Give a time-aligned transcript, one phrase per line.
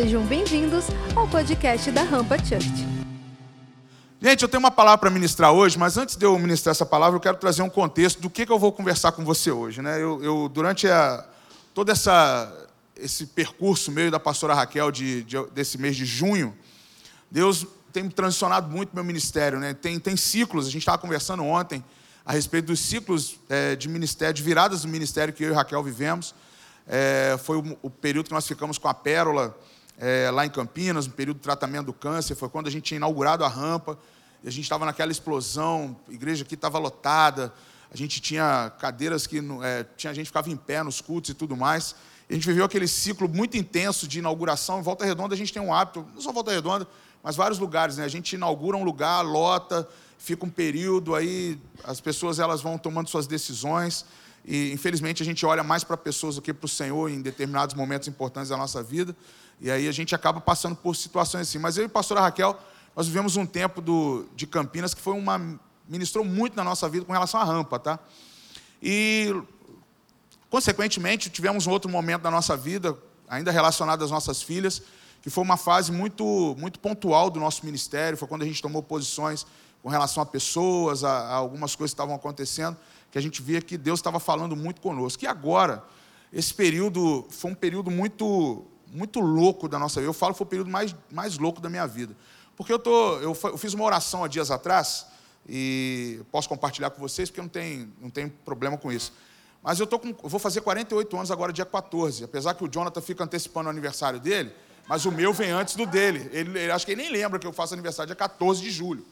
[0.00, 0.84] Sejam bem-vindos
[1.16, 2.86] ao podcast da Rampa Church.
[4.22, 7.16] Gente, eu tenho uma palavra para ministrar hoje, mas antes de eu ministrar essa palavra,
[7.16, 9.82] eu quero trazer um contexto do que, que eu vou conversar com você hoje.
[9.82, 10.00] Né?
[10.00, 11.26] Eu, eu durante a,
[11.74, 16.56] todo essa, esse percurso meio da pastora Raquel de, de, desse mês de junho,
[17.28, 19.58] Deus tem transicionado muito meu ministério.
[19.58, 19.74] Né?
[19.74, 21.84] Tem, tem ciclos, a gente estava conversando ontem
[22.24, 25.82] a respeito dos ciclos é, de ministério, de viradas do ministério que eu e Raquel
[25.82, 26.36] vivemos.
[26.86, 29.58] É, foi o, o, período que nós ficamos com a Pérola
[29.98, 32.34] é, lá em Campinas, no período de tratamento do câncer.
[32.34, 33.98] Foi quando a gente tinha inaugurado a rampa.
[34.42, 37.52] E a gente estava naquela explosão, a igreja aqui estava lotada.
[37.90, 41.34] A gente tinha cadeiras que é, tinha gente que ficava em pé nos cultos e
[41.34, 41.96] tudo mais.
[42.28, 44.78] E a gente viveu aquele ciclo muito intenso de inauguração.
[44.78, 46.86] Em Volta Redonda a gente tem um hábito, não só Volta Redonda,
[47.22, 47.96] mas vários lugares.
[47.96, 48.04] Né?
[48.04, 49.88] A gente inaugura um lugar, lota,
[50.18, 54.04] fica um período, aí as pessoas elas vão tomando suas decisões.
[54.44, 57.74] E infelizmente a gente olha mais para pessoas do que para o Senhor em determinados
[57.74, 59.16] momentos importantes da nossa vida.
[59.60, 61.58] E aí a gente acaba passando por situações assim.
[61.58, 62.58] Mas eu e a pastora Raquel,
[62.94, 67.04] nós vivemos um tempo do, de Campinas que foi uma ministrou muito na nossa vida
[67.04, 67.98] com relação à rampa, tá?
[68.82, 69.34] E
[70.50, 72.96] consequentemente tivemos um outro momento da nossa vida,
[73.28, 74.82] ainda relacionado às nossas filhas,
[75.22, 78.82] que foi uma fase muito muito pontual do nosso ministério, foi quando a gente tomou
[78.82, 79.46] posições
[79.82, 82.76] com relação a pessoas, a, a algumas coisas que estavam acontecendo,
[83.10, 85.24] que a gente via que Deus estava falando muito conosco.
[85.24, 85.82] E agora,
[86.32, 90.08] esse período foi um período muito, muito louco da nossa vida.
[90.08, 92.16] Eu falo que foi o período mais, mais louco da minha vida.
[92.56, 95.06] Porque eu, tô, eu, eu fiz uma oração há dias atrás,
[95.48, 99.12] e posso compartilhar com vocês, porque não tem, não tem problema com isso.
[99.62, 102.24] Mas eu, tô com, eu vou fazer 48 anos agora, dia 14.
[102.24, 104.52] Apesar que o Jonathan fica antecipando o aniversário dele,
[104.86, 106.28] mas o meu vem antes do dele.
[106.32, 109.04] Ele, ele acho que ele nem lembra que eu faço aniversário dia 14 de julho.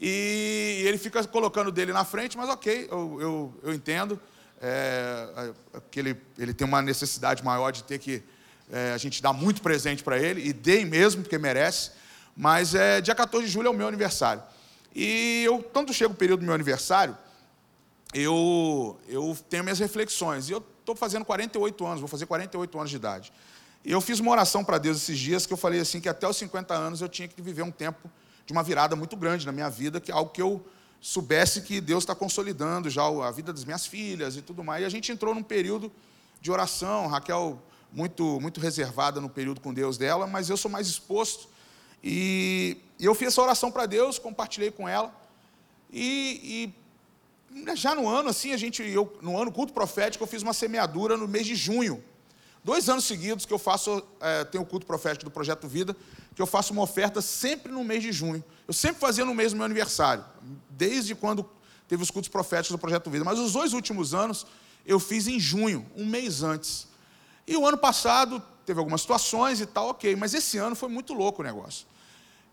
[0.00, 4.20] E ele fica colocando dele na frente, mas ok, eu, eu, eu entendo
[4.60, 8.22] é, é, que ele, ele tem uma necessidade maior de ter que
[8.70, 11.90] é, a gente dar muito presente para ele, e dei mesmo, porque merece.
[12.36, 14.42] Mas é, dia 14 de julho é o meu aniversário.
[14.94, 17.16] E eu, tanto chega o período do meu aniversário,
[18.14, 20.48] eu, eu tenho minhas reflexões.
[20.48, 23.32] E eu estou fazendo 48 anos, vou fazer 48 anos de idade.
[23.84, 26.26] E eu fiz uma oração para Deus esses dias que eu falei assim que até
[26.26, 28.10] os 50 anos eu tinha que viver um tempo
[28.44, 30.64] de uma virada muito grande na minha vida, que é algo que eu
[31.00, 34.82] soubesse que Deus está consolidando já a vida das minhas filhas e tudo mais.
[34.82, 35.92] E a gente entrou num período
[36.40, 40.86] de oração, Raquel muito, muito reservada no período com Deus dela, mas eu sou mais
[40.86, 41.48] exposto.
[42.02, 45.14] E, e eu fiz essa oração para Deus, compartilhei com ela.
[45.92, 46.72] E,
[47.54, 50.52] e, já no ano, assim, a gente, eu, no ano culto profético, eu fiz uma
[50.52, 52.02] semeadura no mês de junho.
[52.62, 55.96] Dois anos seguidos que eu faço, é, tenho o culto profético do Projeto Vida,
[56.34, 58.44] que eu faço uma oferta sempre no mês de junho.
[58.66, 60.24] Eu sempre fazia no mês do meu aniversário,
[60.68, 61.48] desde quando
[61.88, 63.24] teve os cultos proféticos do Projeto Vida.
[63.24, 64.46] Mas os dois últimos anos
[64.84, 66.88] eu fiz em junho, um mês antes.
[67.46, 71.14] E o ano passado teve algumas situações e tal, ok, mas esse ano foi muito
[71.14, 71.86] louco o negócio.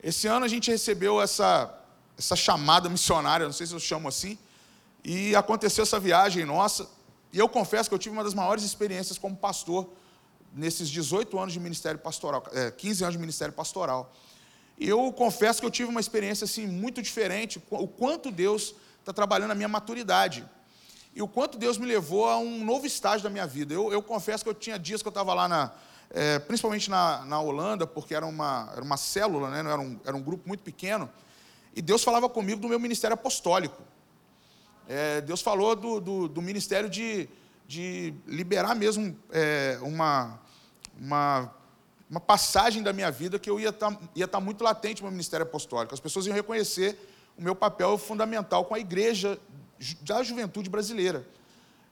[0.01, 1.73] Esse ano a gente recebeu essa,
[2.17, 4.37] essa chamada missionária, não sei se eu chamo assim,
[5.03, 6.87] e aconteceu essa viagem nossa.
[7.31, 9.89] E eu confesso que eu tive uma das maiores experiências como pastor
[10.53, 14.13] nesses 18 anos de ministério pastoral, é, 15 anos de ministério pastoral.
[14.77, 19.11] E eu confesso que eu tive uma experiência assim muito diferente, o quanto Deus está
[19.11, 20.45] trabalhando a minha maturidade.
[21.15, 23.73] E o quanto Deus me levou a um novo estágio da minha vida.
[23.73, 25.71] Eu, eu confesso que eu tinha dias que eu estava lá, na,
[26.09, 30.15] é, principalmente na, na Holanda, porque era uma, era uma célula, né, era, um, era
[30.15, 31.09] um grupo muito pequeno,
[31.75, 33.81] e Deus falava comigo do meu ministério apostólico.
[34.87, 37.27] É, Deus falou do, do, do ministério de,
[37.67, 40.39] de liberar mesmo é, uma,
[40.99, 41.53] uma,
[42.09, 45.07] uma passagem da minha vida que eu ia estar, tá, ia tá muito latente no
[45.07, 45.93] meu ministério apostólico.
[45.93, 46.97] As pessoas iam reconhecer
[47.37, 49.39] o meu papel fundamental com a igreja
[50.01, 51.27] da juventude brasileira.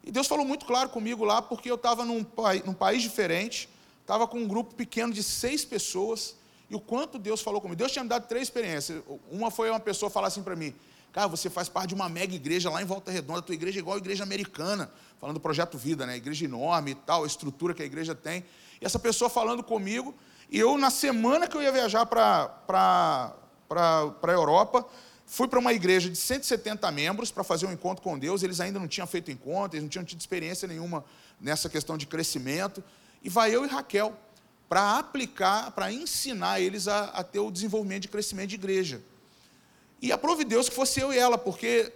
[0.04, 2.26] E Deus falou muito claro comigo lá, porque eu estava num,
[2.66, 3.70] num país diferente,
[4.02, 6.36] estava com um grupo pequeno de seis pessoas,
[6.70, 7.78] e o quanto Deus falou comigo.
[7.78, 9.04] Deus tinha me dado três experiências.
[9.30, 10.74] Uma foi uma pessoa falar assim para mim:
[11.12, 13.82] Cara, você faz parte de uma mega igreja lá em Volta Redonda, tua igreja é
[13.82, 16.16] igual a igreja americana, falando do projeto Vida, né?
[16.16, 18.46] Igreja enorme e tal, a estrutura que a igreja tem.
[18.80, 20.16] E essa pessoa falando comigo,
[20.50, 23.36] e eu, na semana que eu ia viajar para
[23.70, 24.86] a Europa,
[25.32, 28.44] fui para uma igreja de 170 membros para fazer um encontro com Deus.
[28.44, 31.06] Eles ainda não tinham feito encontro, eles não tinham tido experiência nenhuma
[31.40, 32.84] nessa questão de crescimento.
[33.24, 34.14] E vai eu e Raquel
[34.68, 39.02] para aplicar, para ensinar eles a, a ter o desenvolvimento de crescimento de igreja.
[40.02, 41.94] E aprove Deus que fosse eu e ela, porque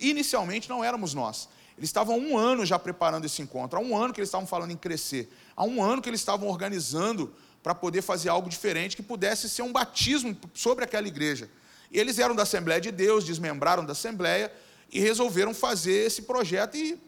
[0.00, 1.48] inicialmente não éramos nós.
[1.76, 4.46] Eles estavam há um ano já preparando esse encontro, há um ano que eles estavam
[4.46, 7.34] falando em crescer, há um ano que eles estavam organizando
[7.64, 11.50] para poder fazer algo diferente que pudesse ser um batismo sobre aquela igreja.
[11.90, 14.52] E eles eram da Assembleia de Deus, desmembraram da Assembleia
[14.92, 16.98] e resolveram fazer esse projeto e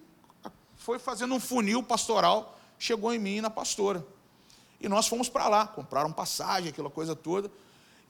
[0.76, 4.04] foi fazendo um funil pastoral, chegou em mim e na pastora.
[4.80, 7.50] E nós fomos para lá, compraram passagem, aquela coisa toda.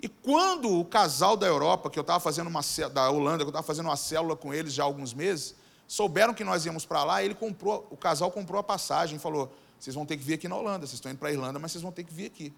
[0.00, 3.50] E quando o casal da Europa, que eu estava fazendo uma da Holanda, que eu
[3.50, 5.54] estava fazendo uma célula com eles já há alguns meses,
[5.86, 9.94] souberam que nós íamos para lá, ele comprou, o casal comprou a passagem, falou: "Vocês
[9.94, 11.82] vão ter que vir aqui na Holanda, vocês estão indo para a Irlanda, mas vocês
[11.82, 12.52] vão ter que vir aqui".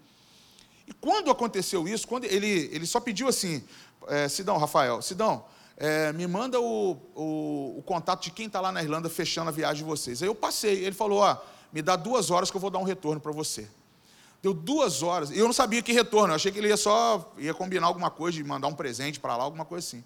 [0.87, 3.63] E quando aconteceu isso, quando ele, ele só pediu assim,
[4.07, 5.45] é, Sidão, Rafael, Sidão,
[5.77, 9.51] é, me manda o, o, o, contato de quem está lá na Irlanda fechando a
[9.51, 10.21] viagem de vocês.
[10.21, 11.37] Aí eu passei, ele falou, ó,
[11.73, 13.67] me dá duas horas que eu vou dar um retorno para você.
[14.41, 15.31] Deu duas horas.
[15.31, 18.09] E eu não sabia que retorno, eu achei que ele ia só ia combinar alguma
[18.09, 20.03] coisa, de mandar um presente para lá, alguma coisa assim.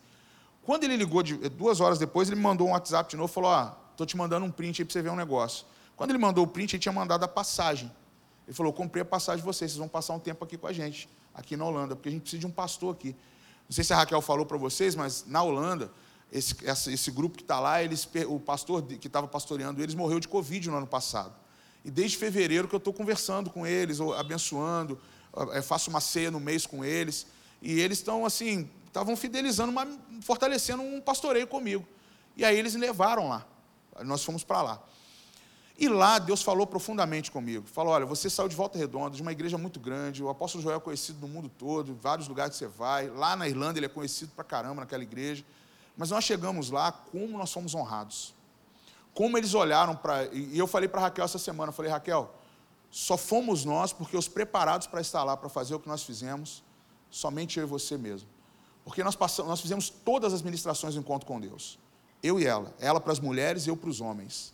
[0.64, 3.52] Quando ele ligou, de, duas horas depois, ele me mandou um WhatsApp de novo falou:
[3.52, 5.66] Ó, estou te mandando um print aí para você ver um negócio.
[5.96, 7.92] Quando ele mandou o print, ele tinha mandado a passagem.
[8.50, 10.74] Ele falou: comprei a passagem de vocês, vocês vão passar um tempo aqui com a
[10.74, 13.16] gente, aqui na Holanda, porque a gente precisa de um pastor aqui.
[13.70, 15.92] Não sei se a Raquel falou para vocês, mas na Holanda,
[16.32, 16.56] esse,
[16.92, 20.68] esse grupo que está lá, eles, o pastor que estava pastoreando eles morreu de Covid
[20.68, 21.36] no ano passado.
[21.86, 25.00] E desde fevereiro que eu estou conversando com eles, abençoando,
[25.54, 27.28] eh, faço uma ceia no mês com eles.
[27.62, 29.72] E eles estão assim, estavam fidelizando,
[30.22, 31.88] fortalecendo um pastoreio comigo.
[32.36, 33.46] E aí eles me levaram lá.
[34.04, 34.84] Nós fomos para lá.
[35.80, 37.66] E lá Deus falou profundamente comigo.
[37.68, 40.22] Falou: olha, você saiu de volta redonda, de uma igreja muito grande.
[40.22, 43.10] O apóstolo Joel é conhecido no mundo todo, em vários lugares você vai.
[43.10, 45.46] Lá na Irlanda ele é conhecido para caramba naquela igreja.
[45.96, 48.34] Mas nós chegamos lá, como nós fomos honrados
[49.20, 50.34] como eles olharam para.
[50.34, 52.34] E eu falei para Raquel essa semana: falei, Raquel,
[52.90, 56.64] só fomos nós porque os preparados para estar lá, para fazer o que nós fizemos,
[57.10, 58.30] somente eu e você mesmo.
[58.86, 61.78] Porque nós, passamos, nós fizemos todas as ministrações do encontro com Deus.
[62.24, 62.74] Eu e ela.
[62.80, 64.54] Ela para as mulheres e eu para os homens.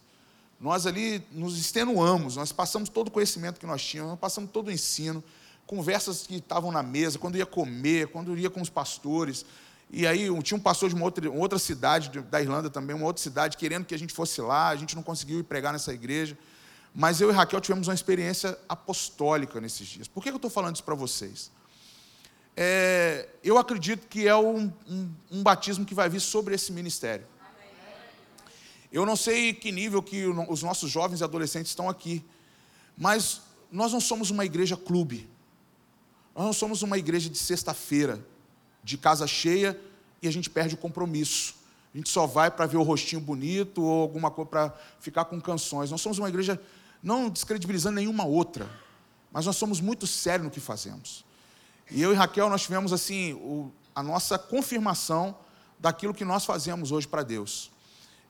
[0.60, 4.68] Nós ali nos extenuamos, nós passamos todo o conhecimento que nós tínhamos, nós passamos todo
[4.68, 5.24] o ensino,
[5.68, 9.46] conversas que estavam na mesa, quando ia comer, quando ia com os pastores,
[9.90, 13.06] e aí tinha um pastor de uma outra, uma outra cidade da Irlanda também, uma
[13.06, 15.94] outra cidade, querendo que a gente fosse lá, a gente não conseguiu ir pregar nessa
[15.94, 16.38] igreja.
[16.94, 20.08] Mas eu e Raquel tivemos uma experiência apostólica nesses dias.
[20.08, 21.52] Por que eu estou falando isso para vocês?
[22.56, 27.28] É, eu acredito que é um, um, um, batismo que vai vir sobre esse ministério.
[28.96, 32.24] Eu não sei que nível que os nossos jovens e adolescentes estão aqui,
[32.98, 35.30] mas nós não somos uma igreja clube.
[36.34, 38.26] Nós não somos uma igreja de sexta-feira
[38.82, 39.78] de casa cheia
[40.22, 41.56] e a gente perde o compromisso.
[41.94, 45.42] A gente só vai para ver o rostinho bonito ou alguma coisa para ficar com
[45.42, 45.92] canções.
[45.92, 46.58] Nós somos uma igreja
[47.04, 48.66] não descredibilizando nenhuma outra,
[49.30, 51.26] mas nós somos muito sérios no que fazemos.
[51.92, 55.38] E eu e Raquel, nós tivemos assim o, a nossa confirmação
[55.78, 57.75] daquilo que nós fazemos hoje para Deus.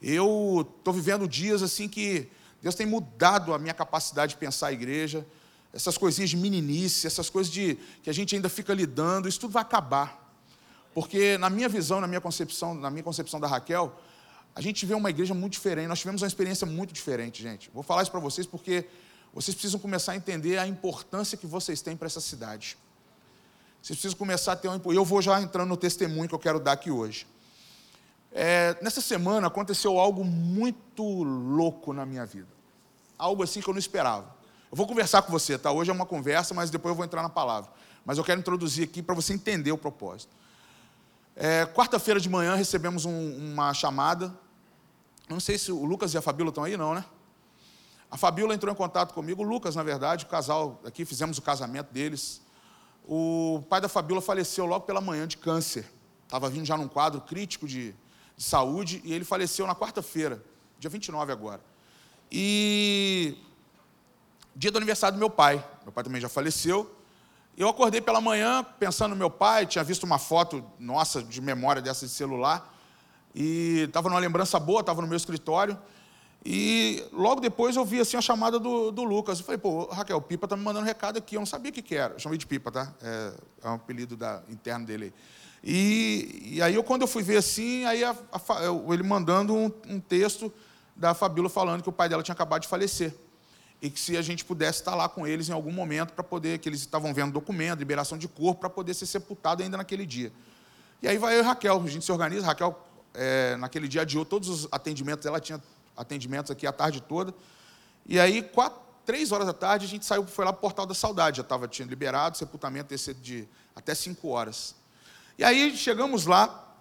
[0.07, 2.29] Eu estou vivendo dias assim que
[2.61, 5.25] Deus tem mudado a minha capacidade de pensar a igreja,
[5.73, 9.53] essas coisinhas de meninice, essas coisas de que a gente ainda fica lidando, isso tudo
[9.53, 10.31] vai acabar.
[10.93, 13.99] Porque na minha visão, na minha concepção, na minha concepção da Raquel,
[14.53, 15.87] a gente vê uma igreja muito diferente.
[15.87, 17.71] Nós tivemos uma experiência muito diferente, gente.
[17.73, 18.85] Vou falar isso para vocês porque
[19.33, 22.77] vocês precisam começar a entender a importância que vocês têm para essa cidade.
[23.81, 24.79] Vocês precisam começar a ter um.
[24.93, 27.25] Eu vou já entrando no testemunho que eu quero dar aqui hoje.
[28.37, 32.49] É, nessa semana aconteceu algo muito louco na minha vida.
[33.17, 34.35] Algo assim que eu não esperava.
[34.69, 35.71] Eu vou conversar com você, tá?
[35.71, 37.71] Hoje é uma conversa, mas depois eu vou entrar na palavra.
[38.03, 40.35] Mas eu quero introduzir aqui para você entender o propósito.
[41.33, 44.37] É, Quarta-feira de manhã recebemos um, uma chamada.
[45.29, 47.05] Não sei se o Lucas e a Fabíola estão aí, não, né?
[48.11, 51.41] A Fabíola entrou em contato comigo, o Lucas, na verdade, o casal aqui, fizemos o
[51.41, 52.41] casamento deles.
[53.07, 55.85] O pai da Fabíola faleceu logo pela manhã de câncer.
[56.25, 57.95] Estava vindo já num quadro crítico de,
[58.35, 60.43] de saúde e ele faleceu na quarta-feira,
[60.79, 61.61] dia 29 agora.
[62.31, 63.37] E
[64.55, 65.63] dia do aniversário do meu pai.
[65.83, 66.95] Meu pai também já faleceu.
[67.57, 71.81] Eu acordei pela manhã pensando no meu pai, tinha visto uma foto nossa de memória
[71.81, 72.73] dessa de celular,
[73.33, 75.77] e estava numa lembrança boa, estava no meu escritório,
[76.45, 79.39] e logo depois eu vi assim a chamada do, do Lucas.
[79.39, 81.73] Eu falei, pô, Raquel, Pipa está me mandando um recado aqui, eu não sabia o
[81.73, 82.13] que, que era.
[82.13, 82.93] Eu chamei de Pipa, tá?
[83.01, 85.13] É, é um apelido da, interno dele.
[85.67, 89.71] E, e aí, eu, quando eu fui ver assim, aí a, a, ele mandando um,
[89.87, 90.53] um texto
[90.95, 93.13] da Fabíola falando que o pai dela tinha acabado de falecer
[93.81, 96.59] e que se a gente pudesse estar lá com eles em algum momento para poder,
[96.59, 100.31] que eles estavam vendo documento, liberação de corpo, para poder ser sepultado ainda naquele dia.
[101.01, 102.79] E aí vai eu e Raquel, a gente se organiza, Raquel
[103.13, 105.61] é, naquele dia adiou todos os atendimentos, ela tinha
[105.97, 107.33] atendimentos aqui a tarde toda,
[108.05, 110.85] e aí, quatro, três horas da tarde, a gente saiu, foi lá para o Portal
[110.85, 114.75] da Saudade, já estava, liberado, sepultamento ia ser de até cinco horas.
[115.37, 116.73] E aí chegamos lá,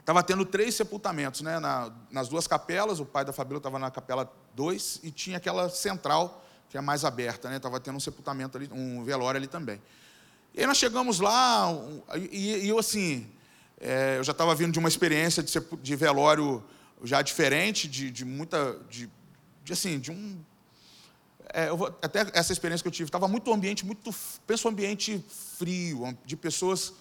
[0.00, 3.90] estava tendo três sepultamentos, né, na, nas duas capelas, o pai da Fabíola estava na
[3.90, 7.56] capela dois, e tinha aquela central, que é mais aberta, né?
[7.56, 9.80] Estava tendo um sepultamento ali, um velório ali também.
[10.52, 11.68] E aí nós chegamos lá,
[12.30, 13.30] e, e eu assim,
[13.80, 16.62] é, eu já estava vindo de uma experiência de, de velório
[17.02, 19.08] já diferente, de, de muita, de,
[19.64, 20.38] de, assim, de um,
[21.48, 24.14] é, vou, até essa experiência que eu tive, estava muito ambiente, muito,
[24.46, 25.24] penso ambiente
[25.56, 26.92] frio, de pessoas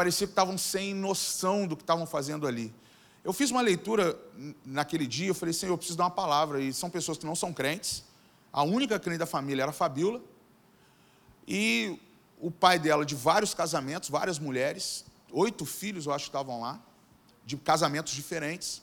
[0.00, 2.72] parecia que estavam sem noção do que estavam fazendo ali.
[3.22, 4.18] Eu fiz uma leitura
[4.64, 7.34] naquele dia, eu falei, Senhor, eu preciso dar uma palavra, e são pessoas que não
[7.34, 8.02] são crentes,
[8.50, 10.22] a única crente da família era a Fabiola,
[11.46, 12.00] e
[12.40, 16.80] o pai dela de vários casamentos, várias mulheres, oito filhos eu acho que estavam lá,
[17.44, 18.80] de casamentos diferentes,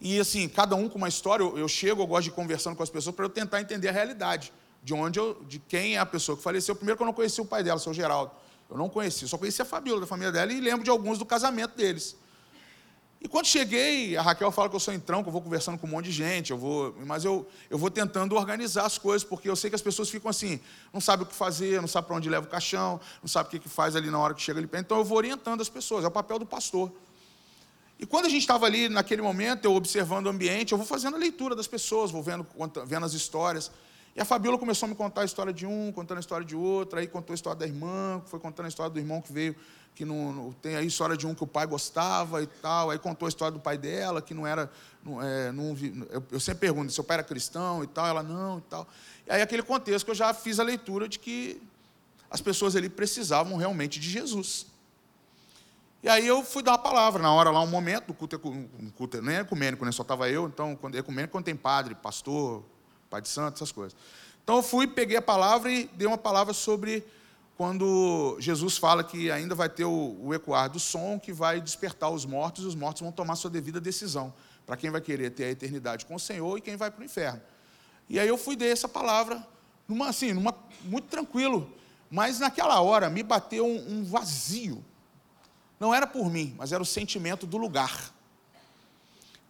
[0.00, 2.82] e assim, cada um com uma história, eu, chego, eu gosto de ir conversando com
[2.82, 6.06] as pessoas para eu tentar entender a realidade, de onde eu, de quem é a
[6.06, 6.74] pessoa que faleceu.
[6.74, 8.32] Primeiro que eu não conheci o pai dela, seu Geraldo.
[8.72, 11.26] Eu não conheci, só conheci a Fabiola da família dela e lembro de alguns do
[11.26, 12.16] casamento deles.
[13.20, 15.86] E quando cheguei, a Raquel fala que eu sou entrão, que eu vou conversando com
[15.86, 19.48] um monte de gente, eu vou, mas eu, eu vou tentando organizar as coisas, porque
[19.48, 20.58] eu sei que as pessoas ficam assim,
[20.92, 23.50] não sabem o que fazer, não sabem para onde leva o caixão, não sabem o
[23.50, 24.68] que, que faz ali na hora que chega ali.
[24.74, 26.90] Então eu vou orientando as pessoas, é o papel do pastor.
[27.96, 31.14] E quando a gente estava ali naquele momento, eu observando o ambiente, eu vou fazendo
[31.14, 32.44] a leitura das pessoas, vou vendo,
[32.86, 33.70] vendo as histórias.
[34.14, 36.54] E a Fabiola começou a me contar a história de um, contando a história de
[36.54, 39.56] outro, aí contou a história da irmã, foi contando a história do irmão que veio,
[39.94, 42.98] que não, não, tem a história de um que o pai gostava e tal, aí
[42.98, 44.70] contou a história do pai dela, que não era,
[45.02, 45.76] não, é, não,
[46.10, 48.86] eu, eu, sempre pergunto, seu pai era cristão e tal, ela não e tal.
[49.26, 51.62] E aí aquele contexto que eu já fiz a leitura de que
[52.30, 54.66] as pessoas ali precisavam realmente de Jesus.
[56.02, 58.90] E aí eu fui dar uma palavra, na hora lá, um momento, do culto, um
[58.90, 59.92] culto nem é ecumênico, né?
[59.92, 62.64] só estava eu, então, quando é ecumênico, quando tem padre, pastor,
[63.12, 63.94] pai de santo, essas coisas.
[64.42, 67.04] Então eu fui, peguei a palavra e dei uma palavra sobre
[67.58, 72.10] quando Jesus fala que ainda vai ter o, o ecoar do som que vai despertar
[72.10, 74.32] os mortos, e os mortos vão tomar sua devida decisão,
[74.64, 77.04] para quem vai querer ter a eternidade com o Senhor e quem vai para o
[77.04, 77.42] inferno.
[78.08, 79.46] E aí eu fui dar essa palavra,
[79.86, 80.54] numa, assim, numa,
[80.84, 81.70] muito tranquilo,
[82.10, 84.82] mas naquela hora me bateu um, um vazio,
[85.78, 88.10] não era por mim, mas era o sentimento do lugar.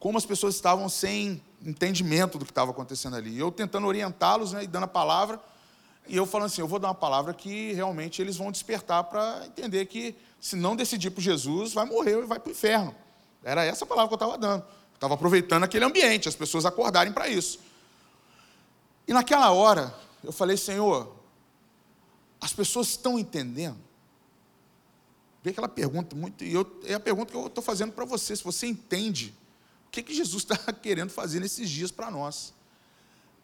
[0.02, 3.38] Como as pessoas estavam sem entendimento do que estava acontecendo ali.
[3.38, 5.40] Eu tentando orientá-los né, e dando a palavra,
[6.08, 9.46] e eu falando assim: eu vou dar uma palavra que realmente eles vão despertar para
[9.46, 12.92] entender que, se não decidir por Jesus, vai morrer e vai para o inferno.
[13.44, 14.64] Era essa palavra que eu estava dando.
[14.92, 17.60] Estava aproveitando aquele ambiente, as pessoas acordarem para isso.
[19.06, 19.94] E naquela hora,
[20.24, 21.14] eu falei: Senhor,
[22.40, 23.78] as pessoas estão entendendo?
[25.44, 26.42] Vê aquela pergunta muito.
[26.42, 28.34] E eu, é a pergunta que eu estou fazendo para você.
[28.34, 29.32] Se você entende
[29.92, 32.54] que, que Jesus está querendo fazer nesses dias para nós.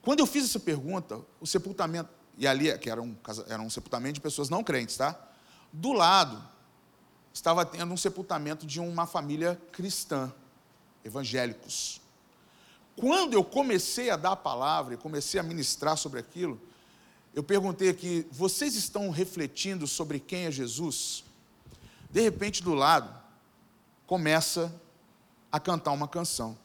[0.00, 3.14] Quando eu fiz essa pergunta, o sepultamento, e ali, que era um,
[3.46, 5.16] era um sepultamento de pessoas não crentes, tá?
[5.70, 6.42] Do lado,
[7.34, 10.32] estava tendo um sepultamento de uma família cristã,
[11.04, 12.00] evangélicos.
[12.96, 16.60] Quando eu comecei a dar a palavra e comecei a ministrar sobre aquilo,
[17.34, 21.24] eu perguntei aqui: vocês estão refletindo sobre quem é Jesus?
[22.10, 23.14] De repente, do lado,
[24.06, 24.74] começa
[25.50, 26.56] a cantar uma canção.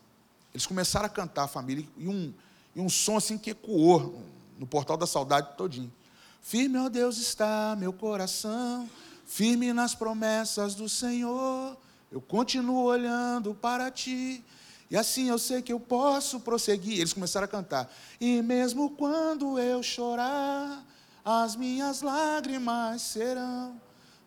[0.54, 2.34] Eles começaram a cantar a família e um,
[2.76, 4.22] e um som assim que ecoou
[4.58, 5.92] no portal da saudade todinho.
[6.42, 8.90] Firme, ó Deus, está meu coração,
[9.26, 11.78] firme nas promessas do Senhor.
[12.12, 14.44] Eu continuo olhando para ti,
[14.92, 17.00] e assim eu sei que eu posso prosseguir.
[17.00, 17.92] Eles começaram a cantar.
[18.20, 20.86] E mesmo quando eu chorar,
[21.26, 23.82] as minhas lágrimas serão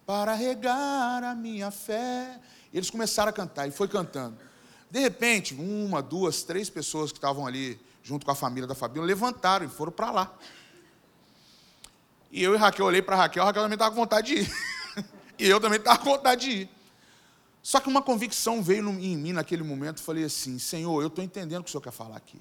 [0.07, 2.41] para regar a minha fé.
[2.73, 4.46] Eles começaram a cantar, e foi cantando.
[4.97, 9.07] De repente, uma, duas, três pessoas que estavam ali junto com a família da Fabiola
[9.07, 10.39] levantaram e foram para lá.
[12.33, 14.51] E eu e Raquel olhei para Raquel, Raquel também estava com vontade de ir.
[15.39, 16.71] e eu também estava com vontade de ir.
[17.63, 21.61] Só que uma convicção veio em mim naquele momento, falei assim: Senhor, eu estou entendendo
[21.61, 22.41] o que o Senhor quer falar aqui.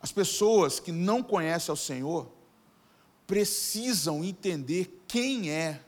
[0.00, 2.26] As pessoas que não conhecem ao Senhor
[3.26, 5.78] precisam entender quem é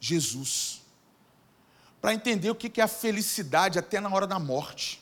[0.00, 0.80] Jesus.
[2.02, 5.00] Para entender o que é a felicidade até na hora da morte.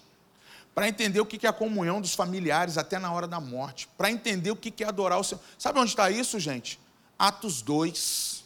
[0.75, 3.88] Para entender o que é a comunhão dos familiares até na hora da morte.
[3.97, 5.40] Para entender o que é adorar o Senhor.
[5.59, 6.78] Sabe onde está isso, gente?
[7.19, 8.45] Atos 2.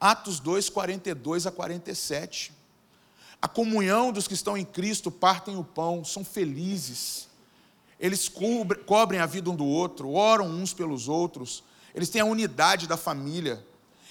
[0.00, 2.52] Atos 2, 42 a 47.
[3.40, 7.28] A comunhão dos que estão em Cristo partem o pão, são felizes.
[7.98, 11.62] Eles cobrem a vida um do outro, oram uns pelos outros.
[11.94, 13.64] Eles têm a unidade da família.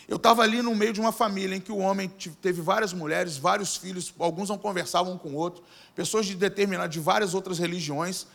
[0.08, 2.08] Eu estava ali no meio de uma família em que o homem
[2.42, 5.64] teve várias mulheres, vários filhos, alguns não conversavam um com o outro,
[5.96, 8.28] pessoas de determinadas, de várias outras religiões,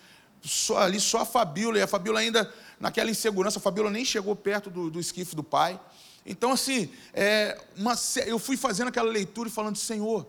[0.43, 4.35] só, ali só a Fabíola, e a Fabíola ainda naquela insegurança, a Fabíola nem chegou
[4.35, 5.79] perto do, do esquife do pai.
[6.25, 7.95] Então, assim, é, uma,
[8.27, 10.27] eu fui fazendo aquela leitura e falando, Senhor,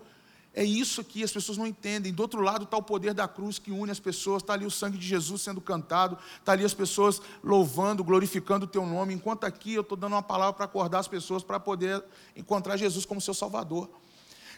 [0.54, 2.12] é isso aqui, as pessoas não entendem.
[2.12, 4.72] Do outro lado está o poder da cruz que une as pessoas, está ali o
[4.72, 9.46] sangue de Jesus sendo cantado, está ali as pessoas louvando, glorificando o teu nome, enquanto
[9.46, 12.04] aqui eu estou dando uma palavra para acordar as pessoas para poder
[12.36, 13.90] encontrar Jesus como seu Salvador.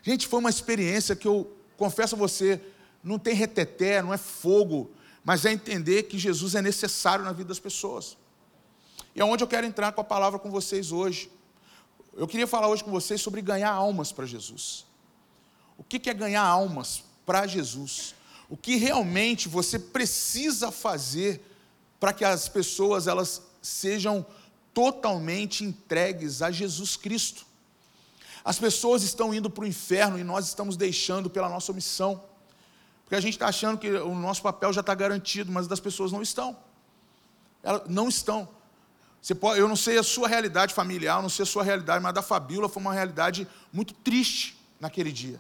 [0.01, 2.59] Gente, foi uma experiência que eu confesso a você,
[3.03, 4.91] não tem reteté, não é fogo,
[5.23, 8.17] mas é entender que Jesus é necessário na vida das pessoas.
[9.15, 11.31] E é onde eu quero entrar com a palavra com vocês hoje.
[12.15, 14.85] Eu queria falar hoje com vocês sobre ganhar almas para Jesus.
[15.83, 18.15] O que é ganhar almas para Jesus?
[18.49, 21.45] O que realmente você precisa fazer
[21.99, 24.25] para que as pessoas elas sejam
[24.73, 27.45] totalmente entregues a Jesus Cristo?
[28.45, 32.23] As pessoas estão indo para o inferno e nós estamos deixando pela nossa omissão.
[33.03, 36.13] Porque a gente está achando que o nosso papel já está garantido, mas das pessoas
[36.13, 36.55] não estão.
[37.61, 38.47] Elas não estão.
[39.39, 42.21] Pode, eu não sei a sua realidade familiar, não sei a sua realidade, mas da
[42.21, 45.39] Fabíola foi uma realidade muito triste naquele dia.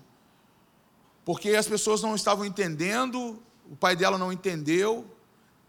[1.25, 5.05] Porque as pessoas não estavam entendendo, o pai dela não entendeu,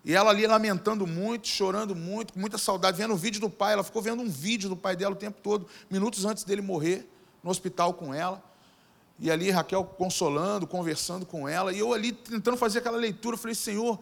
[0.05, 3.73] e ela ali lamentando muito, chorando muito, com muita saudade, vendo o vídeo do pai,
[3.73, 7.09] ela ficou vendo um vídeo do pai dela o tempo todo, minutos antes dele morrer
[7.43, 8.43] no hospital com ela.
[9.19, 13.55] E ali Raquel consolando, conversando com ela, e eu ali tentando fazer aquela leitura, falei:
[13.55, 13.99] Senhor,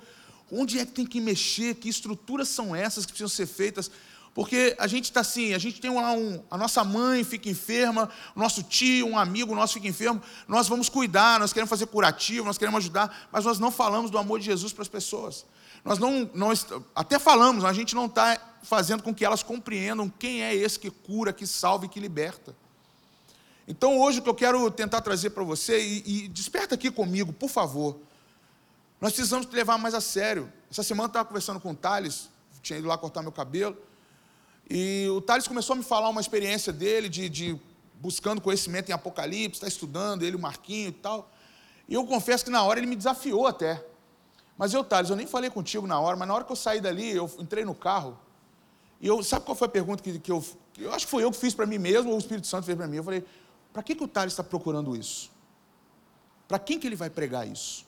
[0.51, 1.75] onde é que tem que mexer?
[1.75, 3.91] Que estruturas são essas que precisam ser feitas?
[4.35, 8.09] Porque a gente está assim, a gente tem lá um, a nossa mãe fica enferma,
[8.35, 12.57] nosso tio, um amigo nosso fica enfermo, nós vamos cuidar, nós queremos fazer curativo, nós
[12.57, 15.45] queremos ajudar, mas nós não falamos do amor de Jesus para as pessoas.
[15.85, 16.51] Nós não, não
[16.95, 20.91] até falamos, a gente não está fazendo com que elas compreendam quem é esse que
[20.91, 22.57] cura, que salva e que liberta.
[23.69, 27.35] Então hoje o que eu quero tentar trazer para você, e, e, desperta aqui comigo,
[27.35, 27.99] por favor.
[28.99, 30.51] Nós precisamos levar mais a sério.
[30.71, 32.31] Essa semana eu estava conversando com o Thales,
[32.63, 33.77] tinha ido lá cortar meu cabelo,
[34.75, 37.61] e o Thales começou a me falar uma experiência dele de, de
[38.01, 41.31] buscando conhecimento em Apocalipse, está estudando, ele, o Marquinho e tal.
[41.87, 43.85] E eu confesso que na hora ele me desafiou até.
[44.57, 46.81] Mas eu, Thales, eu nem falei contigo na hora, mas na hora que eu saí
[46.81, 48.19] dali, eu entrei no carro,
[48.99, 50.43] e eu, sabe qual foi a pergunta que, que eu.
[50.79, 52.79] Eu acho que foi eu que fiz para mim mesmo, ou o Espírito Santo fez
[52.79, 52.97] para mim.
[52.97, 53.23] Eu falei,
[53.75, 55.31] para que, que o Thales está procurando isso?
[56.49, 57.85] Para quem que ele vai pregar isso?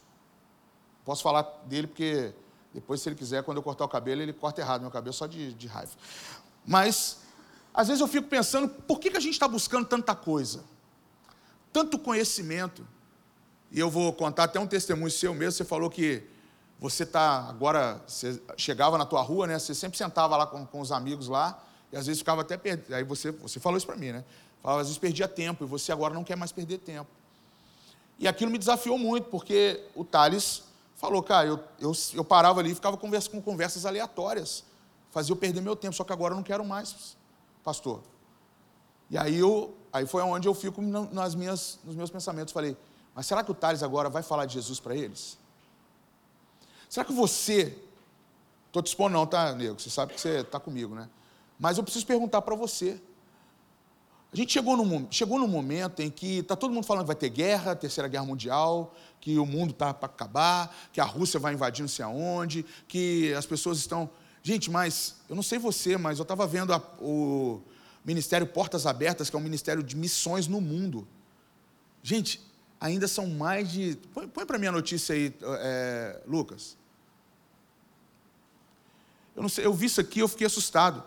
[1.02, 2.34] Posso falar dele porque
[2.74, 5.26] depois, se ele quiser, quando eu cortar o cabelo, ele corta errado meu cabelo só
[5.26, 5.92] de, de raiva.
[6.66, 7.18] Mas,
[7.72, 10.64] às vezes eu fico pensando, por que, que a gente está buscando tanta coisa?
[11.72, 12.86] Tanto conhecimento.
[13.70, 15.52] E eu vou contar até um testemunho seu mesmo.
[15.52, 16.22] Você falou que
[16.78, 19.58] você está agora, você chegava na tua rua, né?
[19.58, 22.94] Você sempre sentava lá com, com os amigos lá, e às vezes ficava até perdido.
[22.94, 24.24] Aí você, você falou isso para mim, né?
[24.62, 27.10] Falava, às vezes perdia tempo e você agora não quer mais perder tempo.
[28.18, 30.62] E aquilo me desafiou muito, porque o Thales
[30.96, 34.64] falou, cara, eu, eu, eu parava ali e ficava conversa, com conversas aleatórias,
[35.14, 37.16] fazia eu perder meu tempo, só que agora eu não quero mais,
[37.62, 38.02] pastor.
[39.08, 42.76] E aí, eu, aí foi onde eu fico nas minhas, nos meus pensamentos, falei,
[43.14, 45.38] mas será que o Thales agora vai falar de Jesus para eles?
[46.88, 47.78] Será que você,
[48.66, 51.08] estou te expondo não, tá, nego, você sabe que você está comigo, né?
[51.60, 53.00] Mas eu preciso perguntar para você,
[54.32, 57.14] a gente chegou num, chegou num momento em que está todo mundo falando que vai
[57.14, 61.54] ter guerra, terceira guerra mundial, que o mundo está para acabar, que a Rússia vai
[61.54, 64.10] invadir não sei aonde, que as pessoas estão.
[64.46, 67.62] Gente, mas eu não sei você, mas eu estava vendo a, o
[68.04, 71.08] Ministério Portas Abertas, que é um ministério de missões no mundo.
[72.02, 72.42] Gente,
[72.78, 73.96] ainda são mais de.
[74.12, 76.76] Põe, põe para mim a notícia aí, é, Lucas.
[79.34, 81.02] Eu, não sei, eu vi isso aqui, eu fiquei assustado.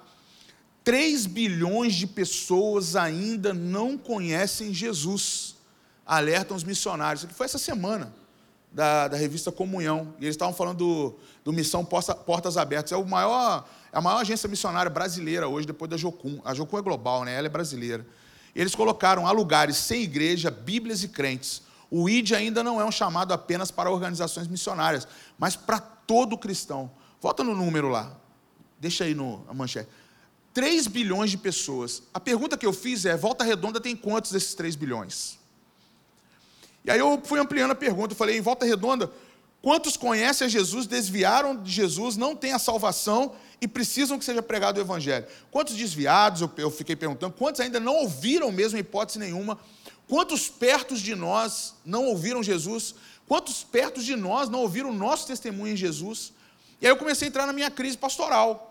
[0.84, 5.58] 3 bilhões de pessoas ainda não conhecem Jesus,
[6.04, 7.20] alertam os missionários.
[7.20, 8.12] Isso aqui foi essa semana,
[8.72, 10.14] da, da revista Comunhão.
[10.20, 12.92] E eles estavam falando do, do Missão Portas Abertas.
[12.92, 16.40] É, o maior, é a maior agência missionária brasileira hoje, depois da Jocum.
[16.44, 17.36] A Jocum é global, né?
[17.36, 18.06] ela é brasileira.
[18.56, 21.62] E eles colocaram a lugares sem igreja, bíblias e crentes.
[21.90, 26.92] O ID ainda não é um chamado apenas para organizações missionárias, mas para todo cristão.
[27.22, 28.16] Volta no número lá.
[28.80, 29.90] Deixa aí no, a manchete.
[30.54, 32.04] 3 bilhões de pessoas.
[32.14, 35.38] A pergunta que eu fiz é: Volta Redonda tem quantos desses 3 bilhões?
[36.88, 39.12] E aí eu fui ampliando a pergunta, eu falei: em Volta Redonda,
[39.62, 44.42] quantos conhecem a Jesus, desviaram de Jesus, não têm a salvação e precisam que seja
[44.42, 45.28] pregado o Evangelho?
[45.52, 49.60] Quantos desviados, eu, fiquei perguntando, quantos ainda não ouviram mesmo, hipótese nenhuma?
[50.08, 52.96] Quantos perto de nós não ouviram Jesus?
[53.28, 56.32] Quantos perto de nós não ouviram o nosso testemunho em Jesus?
[56.82, 58.68] E aí eu comecei a entrar na minha crise pastoral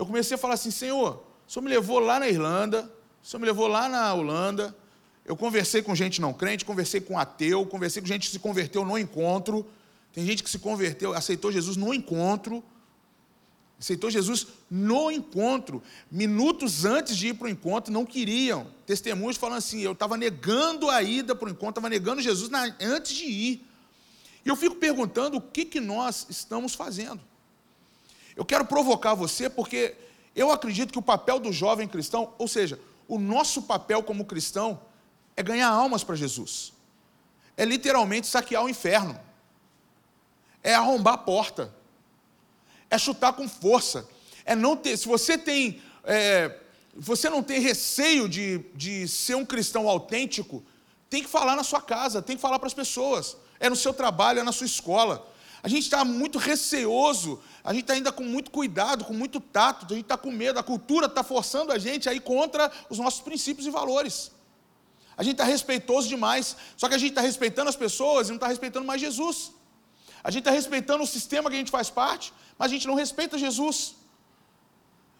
[0.00, 2.90] eu comecei a falar assim: Senhor, o Senhor me levou lá na Irlanda,
[3.22, 4.74] o Senhor me levou lá na Holanda.
[5.30, 8.84] Eu conversei com gente não crente, conversei com ateu, conversei com gente que se converteu
[8.84, 9.64] no encontro.
[10.12, 12.64] Tem gente que se converteu, aceitou Jesus no encontro.
[13.78, 15.80] Aceitou Jesus no encontro.
[16.10, 18.66] Minutos antes de ir para o encontro, não queriam.
[18.84, 22.64] Testemunhos falando assim: eu estava negando a ida para o encontro, estava negando Jesus na,
[22.80, 23.64] antes de ir.
[24.44, 27.20] E eu fico perguntando o que, que nós estamos fazendo.
[28.34, 29.94] Eu quero provocar você porque
[30.34, 34.89] eu acredito que o papel do jovem cristão, ou seja, o nosso papel como cristão,
[35.36, 36.72] é ganhar almas para Jesus.
[37.56, 39.18] É literalmente saquear o inferno.
[40.62, 41.74] é arrombar a porta,
[42.90, 44.06] é chutar com força,
[44.44, 44.96] é não ter.
[44.96, 46.54] Se você tem, é,
[46.94, 50.62] você não tem receio de, de ser um cristão autêntico,
[51.08, 53.36] tem que falar na sua casa, tem que falar para as pessoas.
[53.58, 55.26] É no seu trabalho, é na sua escola.
[55.62, 59.84] A gente está muito receoso, a gente está ainda com muito cuidado, com muito tato,
[59.84, 62.98] a gente está com medo, a cultura está forçando a gente a ir contra os
[62.98, 64.32] nossos princípios e valores.
[65.20, 68.36] A gente está respeitoso demais, só que a gente está respeitando as pessoas e não
[68.36, 69.52] está respeitando mais Jesus.
[70.24, 72.94] A gente está respeitando o sistema que a gente faz parte, mas a gente não
[72.94, 73.96] respeita Jesus.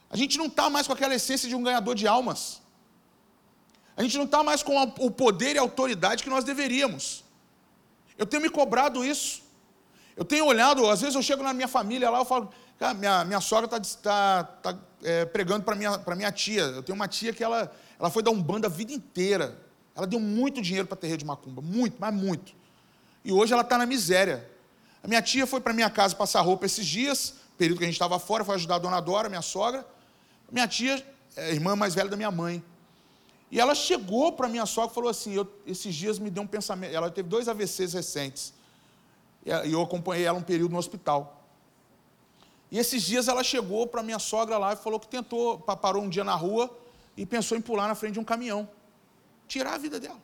[0.09, 2.63] A gente não está mais com aquela essência de um ganhador de almas.
[3.95, 4.75] A gente não está mais com
[5.09, 7.23] o poder e a autoridade que nós deveríamos.
[8.17, 9.43] Eu tenho me cobrado isso.
[10.17, 13.23] Eu tenho olhado, às vezes eu chego na minha família lá, eu falo, cara, minha,
[13.27, 16.63] minha sogra está tá, tá, é, pregando para minha, minha tia.
[16.63, 19.69] Eu tenho uma tia que ela, ela foi dar um bando a vida inteira.
[20.01, 22.55] Ela deu muito dinheiro para terreiro de macumba, muito, mas muito.
[23.23, 24.49] E hoje ela está na miséria.
[25.03, 27.97] A minha tia foi para minha casa passar roupa esses dias, período que a gente
[27.97, 29.87] estava fora, foi ajudar a dona Dora, minha sogra.
[30.51, 32.65] Minha tia é irmã mais velha da minha mãe.
[33.51, 36.47] E ela chegou para minha sogra e falou assim: eu, esses dias me deu um
[36.47, 36.95] pensamento.
[36.95, 38.55] Ela teve dois AVCs recentes.
[39.45, 41.45] E eu acompanhei ela um período no hospital.
[42.71, 46.09] E esses dias ela chegou para minha sogra lá e falou que tentou, parou um
[46.09, 46.75] dia na rua
[47.19, 48.67] e pensou em pular na frente de um caminhão
[49.51, 50.21] tirar a vida dela.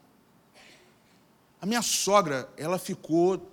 [1.61, 3.51] A minha sogra, ela ficou,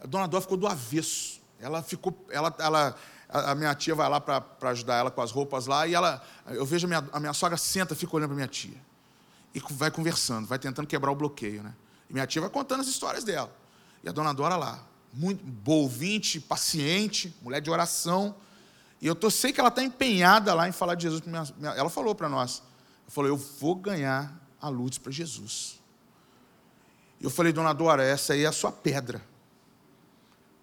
[0.00, 1.42] a dona Dó ficou do avesso.
[1.58, 2.96] Ela ficou, ela, ela,
[3.28, 6.64] a minha tia vai lá para ajudar ela com as roupas lá, e ela, eu
[6.64, 8.80] vejo a minha, a minha sogra senta, fica olhando para minha tia.
[9.54, 11.74] E vai conversando, vai tentando quebrar o bloqueio, né?
[12.08, 13.52] E minha tia vai contando as histórias dela.
[14.04, 18.34] E a dona Dora lá, muito boa ouvinte, paciente, mulher de oração.
[19.00, 21.22] E eu tô, sei que ela está empenhada lá em falar de Jesus.
[21.22, 22.62] Minha, minha, ela falou para nós.
[23.02, 25.80] Ela falou, eu vou ganhar a luz para Jesus.
[27.20, 29.20] Eu falei, dona Dora, essa aí é a sua pedra.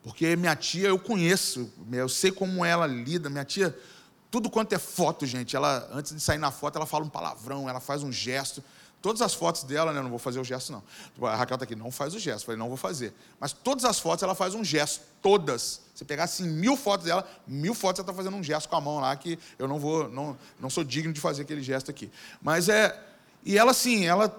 [0.02, 3.30] Porque minha tia eu conheço, eu sei como ela lida.
[3.30, 3.78] Minha tia,
[4.32, 7.70] tudo quanto é foto, gente, ela antes de sair na foto, ela fala um palavrão,
[7.70, 8.64] ela faz um gesto.
[9.02, 10.84] Todas as fotos dela, né, não vou fazer o gesto, não.
[11.30, 12.42] A Raquel está aqui, não faz o gesto.
[12.42, 13.14] Eu falei, não vou fazer.
[13.40, 15.82] Mas todas as fotos ela faz um gesto, todas.
[15.96, 18.82] Se pegar assim mil fotos dela, mil fotos ela está fazendo um gesto com a
[18.82, 22.12] mão lá, que eu não vou, não, não sou digno de fazer aquele gesto aqui.
[22.42, 23.09] Mas é,
[23.44, 24.36] e ela, assim, ela,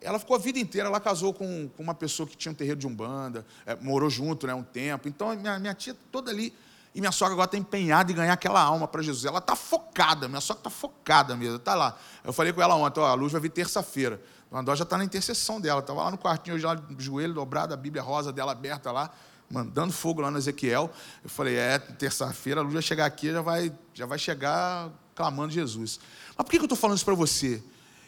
[0.00, 2.78] ela ficou a vida inteira, ela casou com, com uma pessoa que tinha um terreiro
[2.78, 5.08] de Umbanda, é, morou junto né, um tempo.
[5.08, 6.52] Então, minha, minha tia toda ali.
[6.94, 9.26] E minha sogra agora está empenhada em ganhar aquela alma para Jesus.
[9.26, 11.98] Ela está focada, minha sogra está focada mesmo, está lá.
[12.24, 14.18] Eu falei com ela ontem, ó, a luz vai vir terça-feira.
[14.50, 17.76] A Dó já está na intercessão dela, estava lá no quartinho, já joelho dobrado, a
[17.76, 19.10] Bíblia rosa dela aberta lá,
[19.50, 20.90] mandando fogo lá no Ezequiel.
[21.22, 25.52] Eu falei, é, terça-feira a luz vai chegar aqui, já vai, já vai chegar clamando
[25.52, 26.00] Jesus.
[26.34, 27.62] Mas por que eu estou falando isso para você?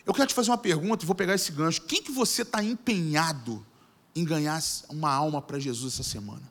[0.09, 1.83] Eu quero te fazer uma pergunta vou pegar esse gancho.
[1.83, 3.65] Quem que você está empenhado
[4.17, 6.43] em ganhar uma alma para Jesus essa semana?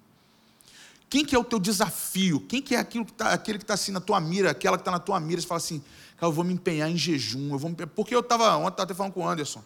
[1.10, 2.39] Quem que é o teu desafio?
[2.41, 4.82] Quem que é aquilo que tá, aquele que está assim na tua mira, aquela que
[4.82, 5.80] está na tua mira, você fala assim,
[6.17, 7.76] cara, eu vou me empenhar em jejum, eu vou me...
[7.88, 9.63] porque eu estava, ontem estava até falando com o Anderson,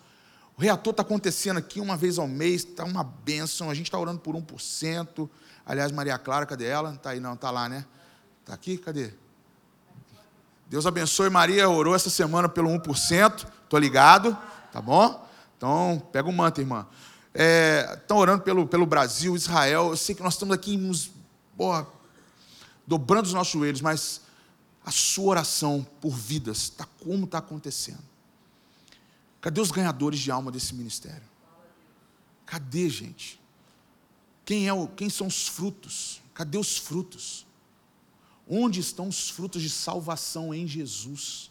[0.55, 3.99] o reator está acontecendo aqui uma vez ao mês, está uma bênção, a gente está
[3.99, 5.29] orando por 1%,
[5.65, 6.93] aliás, Maria Clara, cadê ela?
[6.93, 7.85] Está aí, não, está lá, né?
[8.39, 8.77] Está aqui?
[8.77, 9.13] Cadê?
[10.71, 13.45] Deus abençoe Maria, orou essa semana pelo 1%.
[13.65, 14.37] Estou ligado,
[14.71, 15.27] tá bom?
[15.57, 16.87] Então, pega o manto, irmã.
[17.33, 19.89] Estão é, orando pelo, pelo Brasil, Israel.
[19.89, 21.11] Eu sei que nós estamos aqui nos,
[22.87, 24.21] dobrando os nossos joelhos, mas
[24.85, 28.03] a sua oração por vidas, tá como está acontecendo?
[29.41, 31.27] Cadê os ganhadores de alma desse ministério?
[32.45, 33.41] Cadê, gente?
[34.45, 36.21] Quem, é o, quem são os frutos?
[36.33, 37.45] Cadê os frutos?
[38.53, 41.49] Onde estão os frutos de salvação em Jesus?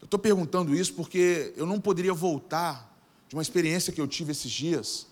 [0.00, 2.96] Eu estou perguntando isso porque eu não poderia voltar
[3.28, 5.06] de uma experiência que eu tive esses dias,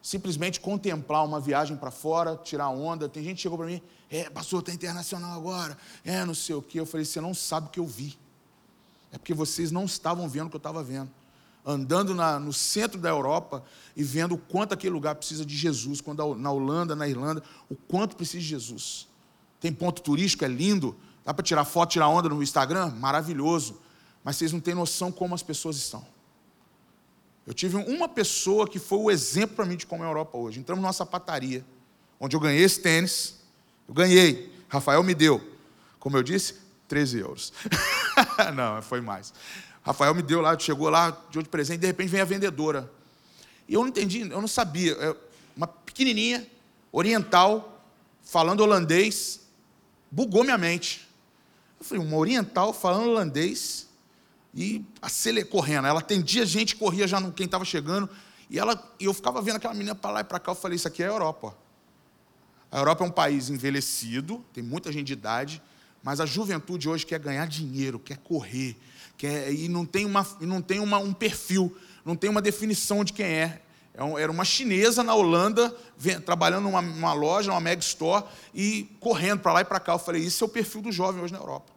[0.00, 3.08] simplesmente contemplar uma viagem para fora, tirar onda.
[3.08, 6.62] Tem gente que chegou para mim, é, pastor, está internacional agora, é, não sei o
[6.62, 6.78] quê.
[6.78, 8.16] Eu falei, você não sabe o que eu vi.
[9.10, 11.10] É porque vocês não estavam vendo o que eu estava vendo.
[11.66, 13.64] Andando na, no centro da Europa
[13.96, 17.74] e vendo o quanto aquele lugar precisa de Jesus, quando na Holanda, na Irlanda, o
[17.74, 19.09] quanto precisa de Jesus.
[19.60, 23.78] Tem ponto turístico, é lindo, dá para tirar foto, tirar onda no Instagram, maravilhoso
[24.22, 26.06] mas vocês não têm noção como as pessoas estão.
[27.46, 30.36] Eu tive uma pessoa que foi o exemplo para mim de como é a Europa
[30.36, 30.60] hoje.
[30.60, 31.64] Entramos numa sapataria,
[32.18, 33.40] onde eu ganhei esse tênis.
[33.88, 34.52] Eu ganhei.
[34.68, 35.40] Rafael me deu.
[35.98, 36.54] Como eu disse,
[36.86, 37.52] 13 euros.
[38.54, 39.32] não, foi mais.
[39.82, 42.90] Rafael me deu lá, chegou lá, de de presente, de repente vem a vendedora.
[43.66, 44.92] E eu não entendi, eu não sabia.
[44.92, 45.16] É
[45.56, 46.46] uma pequenininha,
[46.92, 47.82] oriental,
[48.22, 49.39] falando holandês,
[50.10, 51.08] bugou minha mente.
[51.78, 53.88] Eu falei, uma oriental falando holandês,
[54.54, 55.86] e aceler, correndo.
[55.86, 58.08] Ela atendia gente, corria já no quem estava chegando.
[58.48, 60.52] E ela, eu ficava vendo aquela menina para lá e para cá.
[60.52, 61.56] Eu falei: Isso aqui é a Europa.
[62.70, 65.60] A Europa é um país envelhecido, tem muita gente de idade,
[66.04, 68.76] mas a juventude hoje quer ganhar dinheiro, quer correr,
[69.16, 73.12] quer, e não tem, uma, não tem uma, um perfil, não tem uma definição de
[73.12, 73.60] quem é
[74.18, 75.74] era uma chinesa na Holanda,
[76.24, 79.92] trabalhando numa, numa loja, numa mega store, e correndo para lá e para cá.
[79.92, 81.72] Eu falei, isso é o perfil do jovem hoje na Europa.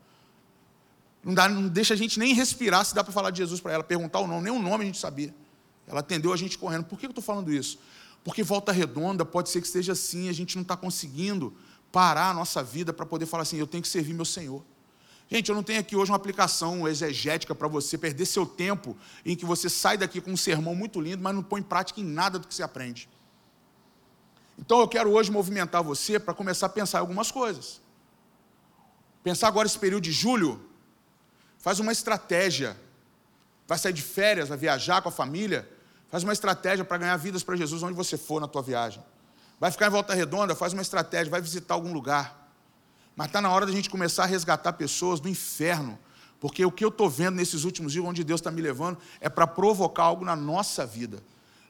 [1.24, 3.74] Não, dá, não deixa a gente nem respirar se dá para falar de Jesus para
[3.74, 5.34] ela, perguntar o nome, nem o nome a gente sabia.
[5.88, 6.86] Ela atendeu a gente correndo.
[6.86, 7.80] Por que eu estou falando isso?
[8.24, 11.54] Porque volta redonda pode ser que esteja assim, a gente não está conseguindo
[11.92, 14.64] parar a nossa vida para poder falar assim: eu tenho que servir meu Senhor.
[15.34, 19.36] Gente, eu não tenho aqui hoje uma aplicação exegética para você perder seu tempo em
[19.36, 22.04] que você sai daqui com um sermão muito lindo, mas não põe em prática em
[22.04, 23.10] nada do que você aprende.
[24.60, 27.82] Então eu quero hoje movimentar você para começar a pensar em algumas coisas.
[29.24, 30.64] Pensar agora esse período de julho,
[31.58, 32.78] faz uma estratégia.
[33.68, 35.68] Vai sair de férias, vai viajar com a família,
[36.10, 39.04] faz uma estratégia para ganhar vidas para Jesus onde você for na tua viagem.
[39.60, 42.43] Vai ficar em volta redonda, faz uma estratégia, vai visitar algum lugar.
[43.16, 46.00] Mas está na hora da gente começar a resgatar pessoas do inferno.
[46.40, 49.30] Porque o que eu estou vendo nesses últimos dias, onde Deus está me levando, é
[49.30, 51.24] para provocar algo na nossa vida.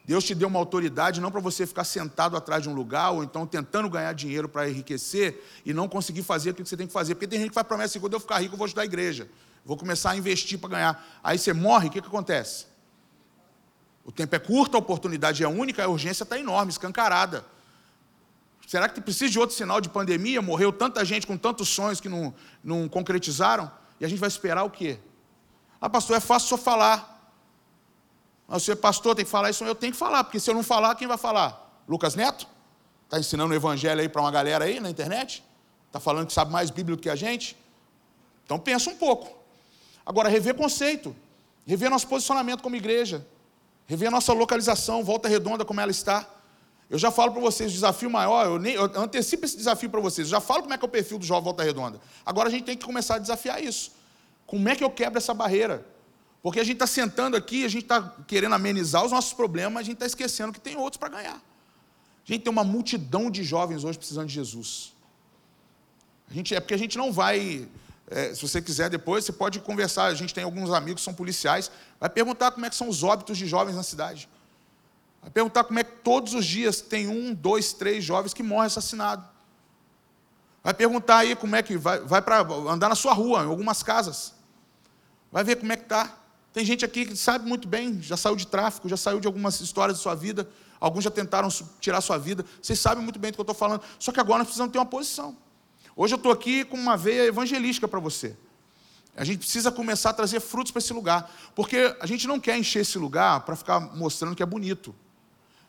[0.05, 3.23] Deus te deu uma autoridade não para você ficar sentado atrás de um lugar ou
[3.23, 6.93] então tentando ganhar dinheiro para enriquecer e não conseguir fazer aquilo que você tem que
[6.93, 7.15] fazer.
[7.15, 8.85] Porque tem gente que faz promessa assim: quando eu ficar rico, eu vou ajudar a
[8.85, 9.29] igreja.
[9.65, 11.19] Vou começar a investir para ganhar.
[11.23, 12.65] Aí você morre, o que, que acontece?
[14.03, 17.45] O tempo é curto, a oportunidade é única, a urgência está enorme, escancarada.
[18.67, 20.41] Será que precisa de outro sinal de pandemia?
[20.41, 23.71] Morreu tanta gente com tantos sonhos que não, não concretizaram?
[23.99, 24.99] E a gente vai esperar o quê?
[25.79, 27.31] Ah, pastor, é fácil só falar.
[28.47, 29.63] Ah, você, pastor, tem que falar isso.
[29.63, 31.83] Eu tenho que falar, porque se eu não falar, quem vai falar?
[31.87, 32.47] Lucas Neto?
[33.05, 35.43] Está ensinando o evangelho aí para uma galera aí na internet?
[35.87, 37.55] Está falando que sabe mais Bíblia do que a gente?
[38.43, 39.37] Então pensa um pouco.
[40.05, 41.15] Agora, rever conceito,
[41.65, 43.25] rever nosso posicionamento como igreja,
[43.85, 46.27] rever nossa localização, volta redonda como ela está.
[46.93, 49.99] Eu já falo para vocês, o desafio maior, eu, nem, eu antecipo esse desafio para
[49.99, 51.99] vocês, eu já falo como é que é o perfil do jovem Volta Redonda.
[52.23, 53.93] Agora a gente tem que começar a desafiar isso.
[54.45, 55.83] Como é que eu quebro essa barreira?
[56.43, 59.81] Porque a gente está sentando aqui, a gente está querendo amenizar os nossos problemas, mas
[59.81, 61.33] a gente está esquecendo que tem outros para ganhar.
[61.37, 64.93] A gente tem uma multidão de jovens hoje precisando de Jesus.
[66.29, 67.67] A gente, é porque a gente não vai.
[68.07, 70.05] É, se você quiser depois, você pode conversar.
[70.05, 71.71] A gente tem alguns amigos que são policiais.
[71.99, 74.29] Vai perguntar como é que são os óbitos de jovens na cidade.
[75.23, 78.67] Vai perguntar como é que todos os dias tem um, dois, três jovens que morrem
[78.67, 79.25] assassinados.
[80.61, 83.81] Vai perguntar aí como é que vai, vai para andar na sua rua, em algumas
[83.81, 84.33] casas.
[85.31, 86.17] Vai ver como é que está.
[86.53, 89.59] Tem gente aqui que sabe muito bem, já saiu de tráfico, já saiu de algumas
[89.59, 90.47] histórias de sua vida,
[90.79, 92.45] alguns já tentaram tirar sua vida.
[92.61, 93.81] Vocês sabem muito bem do que eu estou falando.
[93.97, 95.35] Só que agora nós precisamos ter uma posição.
[95.95, 98.35] Hoje eu estou aqui com uma veia evangelística para você.
[99.15, 102.57] A gente precisa começar a trazer frutos para esse lugar, porque a gente não quer
[102.57, 104.93] encher esse lugar para ficar mostrando que é bonito.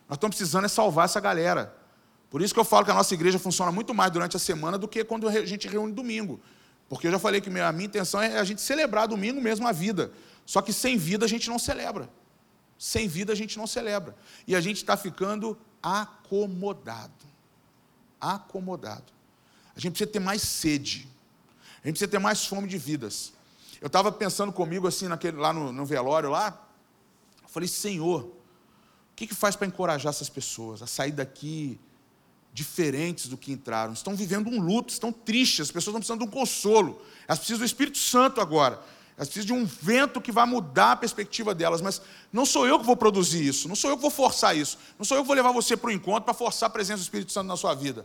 [0.08, 1.74] Nós estamos precisando é salvar essa galera.
[2.30, 4.76] Por isso que eu falo que a nossa igreja funciona muito mais durante a semana
[4.76, 6.40] do que quando a gente reúne domingo.
[6.88, 9.72] Porque eu já falei que a minha intenção é a gente celebrar domingo mesmo a
[9.72, 10.12] vida.
[10.44, 12.08] Só que sem vida a gente não celebra.
[12.78, 14.14] Sem vida a gente não celebra.
[14.46, 17.12] E a gente está ficando acomodado.
[18.20, 19.12] Acomodado.
[19.76, 21.08] A gente precisa ter mais sede.
[21.82, 23.32] A gente precisa ter mais fome de vidas.
[23.80, 26.60] Eu estava pensando comigo assim, naquele, lá no, no velório lá.
[27.42, 28.30] Eu falei, Senhor,
[29.14, 31.78] o que, que faz para encorajar essas pessoas a sair daqui
[32.52, 33.92] diferentes do que entraram?
[33.92, 37.00] Estão vivendo um luto, estão tristes, as pessoas estão precisando de um consolo.
[37.28, 38.82] Elas precisam do Espírito Santo agora.
[39.16, 42.76] Elas precisam de um vento que vai mudar a perspectiva delas, mas não sou eu
[42.80, 45.28] que vou produzir isso, não sou eu que vou forçar isso, não sou eu que
[45.28, 47.72] vou levar você para o encontro para forçar a presença do Espírito Santo na sua
[47.72, 48.04] vida.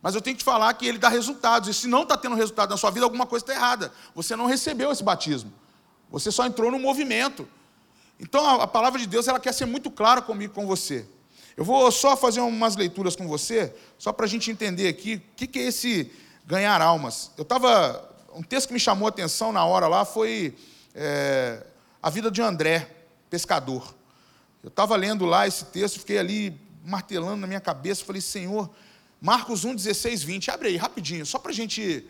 [0.00, 2.34] Mas eu tenho que te falar que ele dá resultados, e se não está tendo
[2.34, 3.92] resultado na sua vida, alguma coisa está errada.
[4.14, 5.52] Você não recebeu esse batismo,
[6.10, 7.46] você só entrou no movimento.
[8.18, 11.06] Então a, palavra de Deus ela quer ser muito clara comigo, com você.
[11.56, 15.36] Eu vou só fazer umas leituras com você, só para a gente entender aqui o
[15.36, 16.10] que, que é esse
[16.46, 17.30] ganhar almas.
[17.36, 18.14] Eu estava.
[18.34, 20.54] Um texto que me chamou a atenção na hora lá foi
[20.94, 21.64] é,
[22.02, 22.90] a vida de André,
[23.30, 23.94] pescador.
[24.62, 28.70] Eu estava lendo lá esse texto, fiquei ali martelando na minha cabeça, falei, Senhor,
[29.20, 32.06] Marcos 1, 16, 20, abre aí rapidinho, só para a gente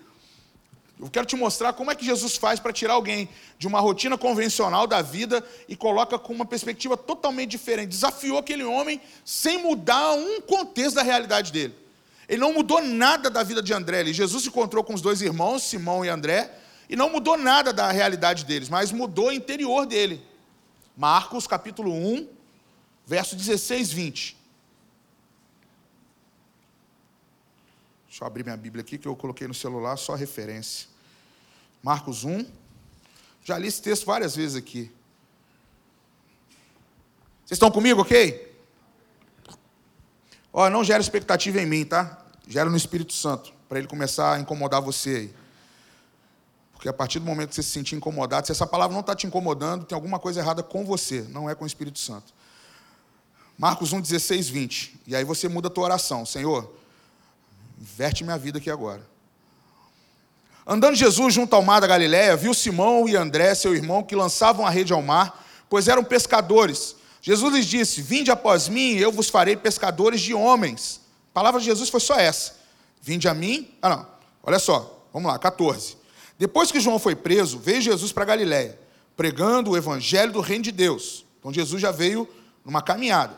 [0.98, 3.28] eu quero te mostrar como é que Jesus faz para tirar alguém
[3.58, 7.90] de uma rotina convencional da vida e coloca com uma perspectiva totalmente diferente.
[7.90, 11.74] Desafiou aquele homem sem mudar um contexto da realidade dele.
[12.26, 14.00] Ele não mudou nada da vida de André.
[14.00, 16.50] Ele, Jesus se encontrou com os dois irmãos, Simão e André,
[16.88, 20.22] e não mudou nada da realidade deles, mas mudou o interior dele.
[20.96, 22.26] Marcos capítulo 1,
[23.06, 24.36] verso 16, 20.
[28.16, 30.88] Deixa eu abrir minha Bíblia aqui, que eu coloquei no celular, só referência.
[31.82, 32.46] Marcos 1.
[33.44, 34.90] Já li esse texto várias vezes aqui.
[37.44, 38.58] Vocês estão comigo, ok?
[40.50, 42.24] Ó, não gera expectativa em mim, tá?
[42.48, 45.34] gera no Espírito Santo, para ele começar a incomodar você aí.
[46.72, 49.14] Porque a partir do momento que você se sentir incomodado, se essa palavra não está
[49.14, 52.32] te incomodando, tem alguma coisa errada com você, não é com o Espírito Santo.
[53.58, 55.00] Marcos 1, 16, 20.
[55.06, 56.24] E aí você muda a tua oração.
[56.24, 56.74] Senhor,
[57.78, 59.06] inverte minha vida aqui agora.
[60.66, 64.66] Andando Jesus junto ao mar da Galiléia, viu Simão e André, seu irmão, que lançavam
[64.66, 66.96] a rede ao mar, pois eram pescadores.
[67.22, 71.00] Jesus lhes disse: Vinde após mim, eu vos farei pescadores de homens.
[71.30, 72.56] A palavra de Jesus foi só essa.
[73.00, 73.70] Vinde a mim.
[73.80, 74.06] Ah, não.
[74.42, 75.06] Olha só.
[75.12, 75.96] Vamos lá, 14.
[76.38, 78.78] Depois que João foi preso, veio Jesus para Galiléia,
[79.16, 81.24] pregando o evangelho do reino de Deus.
[81.38, 82.28] Então Jesus já veio
[82.64, 83.36] numa caminhada.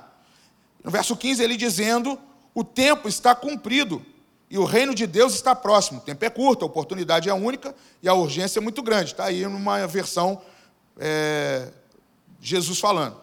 [0.83, 2.19] No verso 15, ele dizendo:
[2.55, 4.05] O tempo está cumprido
[4.51, 5.99] e o reino de Deus está próximo.
[5.99, 9.13] O tempo é curto, a oportunidade é única e a urgência é muito grande.
[9.13, 10.41] Está aí numa versão
[10.99, 11.69] é,
[12.41, 13.17] Jesus falando.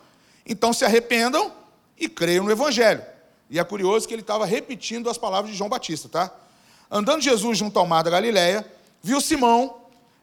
[0.46, 1.52] Então se arrependam
[1.98, 3.04] e creiam no Evangelho.
[3.50, 6.32] E é curioso que ele estava repetindo as palavras de João Batista, tá?
[6.90, 8.66] Andando Jesus junto ao mar da Galileia,
[9.02, 9.82] viu Simão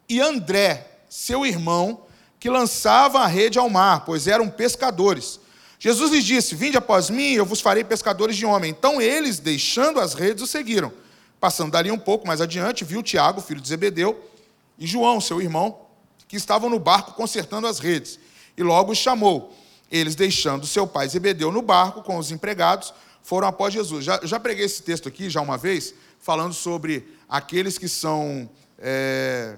[0.08, 2.02] e André, seu irmão,
[2.38, 5.40] que lançavam a rede ao mar, pois eram pescadores.
[5.82, 8.70] Jesus lhes disse: Vinde após mim, eu vos farei pescadores de homem.
[8.70, 10.92] Então eles, deixando as redes, o seguiram.
[11.40, 14.30] Passando dali um pouco mais adiante, viu Tiago, filho de Zebedeu,
[14.78, 15.80] e João, seu irmão,
[16.28, 18.20] que estavam no barco consertando as redes.
[18.56, 19.52] E logo os chamou.
[19.90, 24.04] Eles, deixando seu pai Zebedeu no barco com os empregados, foram após Jesus.
[24.04, 29.56] Já, já preguei esse texto aqui já uma vez, falando sobre aqueles que são é,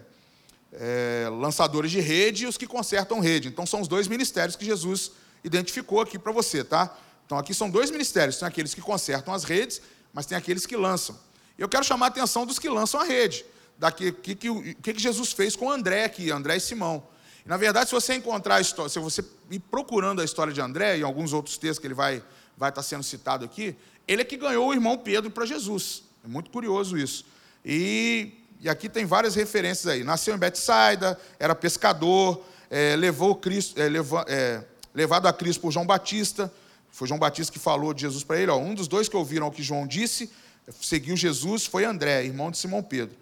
[0.72, 3.48] é, lançadores de rede e os que consertam rede.
[3.48, 5.12] Então, são os dois ministérios que Jesus
[5.44, 6.96] identificou aqui para você, tá?
[7.26, 9.80] Então aqui são dois ministérios, tem aqueles que consertam as redes,
[10.12, 11.16] mas tem aqueles que lançam.
[11.56, 13.44] Eu quero chamar a atenção dos que lançam a rede,
[13.78, 17.06] daqui que, que, que, Jesus fez com André aqui, André e Simão.
[17.44, 20.98] Na verdade, se você encontrar a história, se você ir procurando a história de André
[20.98, 22.22] e alguns outros textos que ele vai
[22.56, 23.76] vai estar sendo citado aqui,
[24.06, 26.04] ele é que ganhou o irmão Pedro para Jesus.
[26.24, 27.26] É muito curioso isso.
[27.64, 30.04] E, e aqui tem várias referências aí.
[30.04, 35.72] Nasceu em Betsaida, era pescador, é, levou Cristo, é, levou, é, levado a Cristo por
[35.72, 36.52] João Batista.
[36.90, 38.50] Foi João Batista que falou de Jesus para ele.
[38.50, 40.30] Ó, um dos dois que ouviram o que João disse,
[40.80, 43.16] seguiu Jesus, foi André, irmão de Simão Pedro.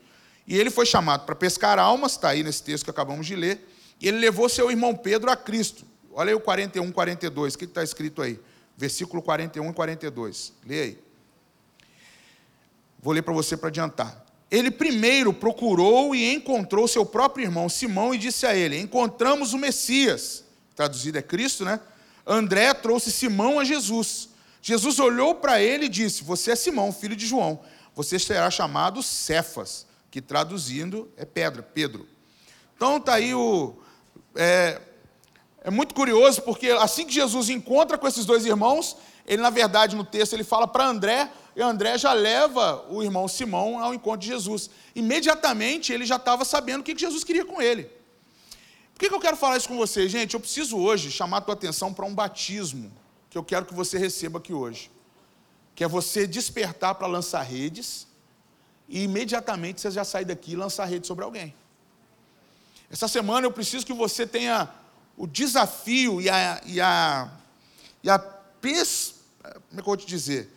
[0.47, 3.67] E ele foi chamado para pescar almas, está aí nesse texto que acabamos de ler.
[4.01, 5.87] E ele levou seu irmão Pedro a Cristo.
[6.13, 8.39] Olha aí o 41, 42, o que está escrito aí?
[8.77, 10.53] Versículo 41 e 42.
[10.67, 10.99] Lê aí.
[13.01, 14.23] Vou ler para você para adiantar.
[14.51, 19.59] Ele primeiro procurou e encontrou seu próprio irmão Simão e disse a ele: Encontramos o
[19.59, 20.42] Messias
[20.75, 21.81] traduzido é Cristo, né?
[22.27, 24.29] André trouxe Simão a Jesus.
[24.61, 27.61] Jesus olhou para ele e disse: Você é Simão, filho de João.
[27.95, 32.09] Você será chamado Cefas, que traduzindo é pedra, Pedro.
[32.77, 33.77] Então está aí o.
[34.35, 34.81] É,
[35.65, 39.95] é muito curioso, porque assim que Jesus encontra com esses dois irmãos, ele, na verdade,
[39.95, 44.21] no texto, ele fala para André, e André já leva o irmão Simão ao encontro
[44.21, 44.71] de Jesus.
[44.95, 47.91] Imediatamente ele já estava sabendo o que Jesus queria com ele.
[49.03, 50.35] Que, que eu quero falar isso com você, gente?
[50.35, 52.89] Eu preciso hoje chamar a tua atenção para um batismo
[53.29, 54.93] que eu quero que você receba aqui hoje.
[55.75, 58.07] Que é você despertar para lançar redes
[58.89, 61.53] e imediatamente você já sai daqui e lançar rede sobre alguém.
[62.89, 64.73] Essa semana eu preciso que você tenha
[65.17, 67.29] o desafio e a, e a,
[68.05, 70.49] e a pers, como é que eu vou te dizer?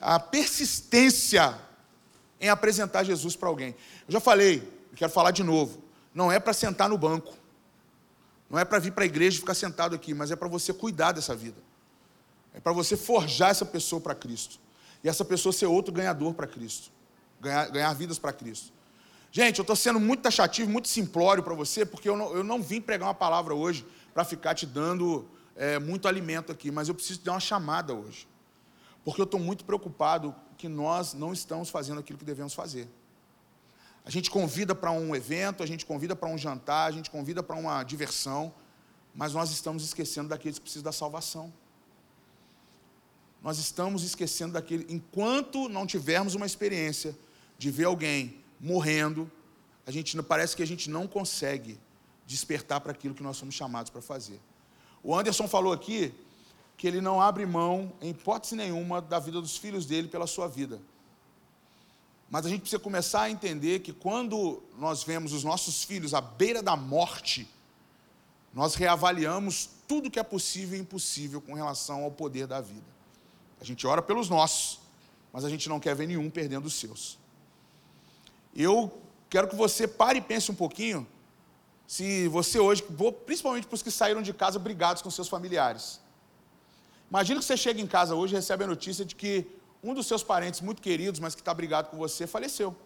[0.00, 1.56] A persistência
[2.40, 3.76] em apresentar Jesus para alguém.
[4.08, 5.80] Eu já falei, quero falar de novo.
[6.12, 7.40] Não é para sentar no banco.
[8.52, 10.74] Não é para vir para a igreja e ficar sentado aqui, mas é para você
[10.74, 11.56] cuidar dessa vida.
[12.52, 14.60] É para você forjar essa pessoa para Cristo.
[15.02, 16.90] E essa pessoa ser outro ganhador para Cristo.
[17.40, 18.70] Ganhar, ganhar vidas para Cristo.
[19.30, 22.62] Gente, eu estou sendo muito taxativo, muito simplório para você, porque eu não, eu não
[22.62, 26.94] vim pregar uma palavra hoje para ficar te dando é, muito alimento aqui, mas eu
[26.94, 28.28] preciso dar uma chamada hoje.
[29.02, 32.86] Porque eu estou muito preocupado que nós não estamos fazendo aquilo que devemos fazer.
[34.04, 37.42] A gente convida para um evento, a gente convida para um jantar, a gente convida
[37.42, 38.52] para uma diversão,
[39.14, 41.52] mas nós estamos esquecendo daqueles que precisam da salvação.
[43.42, 44.86] Nós estamos esquecendo daquele.
[44.92, 47.16] Enquanto não tivermos uma experiência
[47.58, 49.30] de ver alguém morrendo,
[49.86, 51.78] a gente parece que a gente não consegue
[52.26, 54.40] despertar para aquilo que nós somos chamados para fazer.
[55.02, 56.14] O Anderson falou aqui
[56.76, 60.48] que ele não abre mão, em hipótese nenhuma, da vida dos filhos dele pela sua
[60.48, 60.80] vida.
[62.32, 66.20] Mas a gente precisa começar a entender que quando nós vemos os nossos filhos à
[66.22, 67.46] beira da morte,
[68.54, 72.86] nós reavaliamos tudo que é possível e impossível com relação ao poder da vida.
[73.60, 74.80] A gente ora pelos nossos,
[75.30, 77.18] mas a gente não quer ver nenhum perdendo os seus.
[78.56, 78.90] Eu
[79.28, 81.06] quero que você pare e pense um pouquinho
[81.86, 82.82] se você hoje,
[83.26, 86.00] principalmente para os que saíram de casa brigados com seus familiares.
[87.10, 89.46] Imagina que você chega em casa hoje e recebe a notícia de que
[89.82, 92.70] um dos seus parentes muito queridos, mas que está brigado com você, faleceu.
[92.70, 92.76] O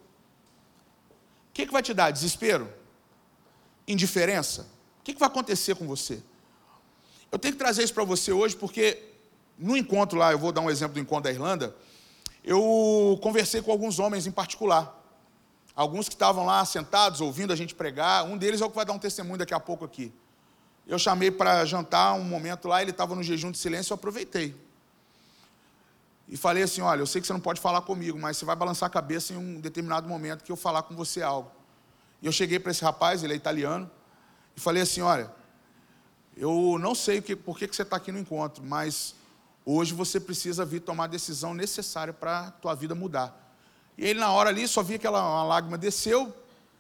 [1.53, 2.11] que, que vai te dar?
[2.11, 2.73] Desespero?
[3.87, 4.63] Indiferença?
[5.01, 6.23] O que, que vai acontecer com você?
[7.31, 9.03] Eu tenho que trazer isso para você hoje porque
[9.59, 11.75] no encontro lá, eu vou dar um exemplo do encontro da Irlanda,
[12.45, 14.95] eu conversei com alguns homens em particular.
[15.75, 18.25] Alguns que estavam lá sentados, ouvindo a gente pregar.
[18.25, 20.13] Um deles é o que vai dar um testemunho daqui a pouco aqui.
[20.87, 24.55] Eu chamei para jantar um momento lá, ele estava no jejum de silêncio, eu aproveitei.
[26.29, 28.57] E falei assim: olha, eu sei que você não pode falar comigo, mas você vai
[28.57, 31.51] balançar a cabeça em um determinado momento que eu falar com você algo.
[32.21, 33.91] E eu cheguei para esse rapaz, ele é italiano,
[34.57, 35.31] e falei assim: olha,
[36.37, 39.15] eu não sei por que, que você está aqui no encontro, mas
[39.65, 43.43] hoje você precisa vir tomar a decisão necessária para a tua vida mudar.
[43.97, 46.35] E ele, na hora ali, só via que uma lágrima desceu,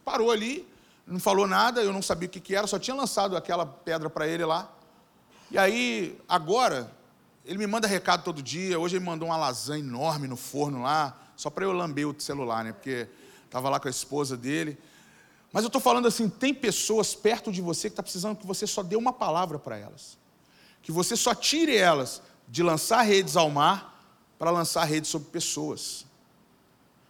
[0.04, 0.68] parou ali,
[1.06, 4.10] não falou nada, eu não sabia o que, que era, só tinha lançado aquela pedra
[4.10, 4.70] para ele lá.
[5.50, 6.90] E aí, agora,
[7.46, 8.78] ele me manda recado todo dia.
[8.78, 12.64] Hoje ele mandou uma lasanha enorme no forno lá, só para eu lamber o celular,
[12.64, 12.72] né?
[12.72, 13.08] Porque
[13.44, 14.76] estava lá com a esposa dele.
[15.52, 18.66] Mas eu estou falando assim: tem pessoas perto de você que está precisando que você
[18.66, 20.18] só dê uma palavra para elas.
[20.82, 23.96] Que você só tire elas de lançar redes ao mar
[24.38, 26.04] para lançar redes sobre pessoas.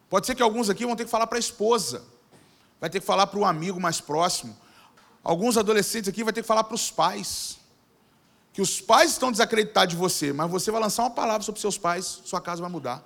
[0.09, 2.05] Pode ser que alguns aqui vão ter que falar para a esposa,
[2.81, 4.57] vai ter que falar para o amigo mais próximo.
[5.25, 7.59] Alguns adolescentes aqui vai ter que falar para os pais.
[8.57, 11.77] Que os pais estão desacreditados de você, mas você vai lançar uma palavra sobre seus
[11.77, 13.05] pais, sua casa vai mudar.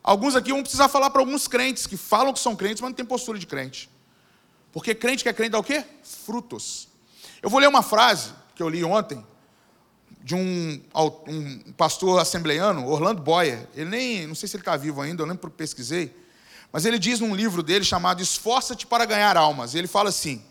[0.00, 2.94] Alguns aqui vão precisar falar para alguns crentes que falam que são crentes, mas não
[2.94, 3.90] tem postura de crente.
[4.70, 5.84] Porque crente que é crente dá o quê?
[6.24, 6.86] Frutos.
[7.42, 9.26] Eu vou ler uma frase que eu li ontem,
[10.22, 10.80] de um,
[11.26, 13.68] um pastor assembleiano, Orlando Boyer.
[13.74, 16.14] Ele nem, não sei se ele está vivo ainda, eu nem pesquisei.
[16.70, 19.74] Mas ele diz num livro dele chamado Esforça-te para ganhar almas.
[19.74, 20.44] Ele fala assim: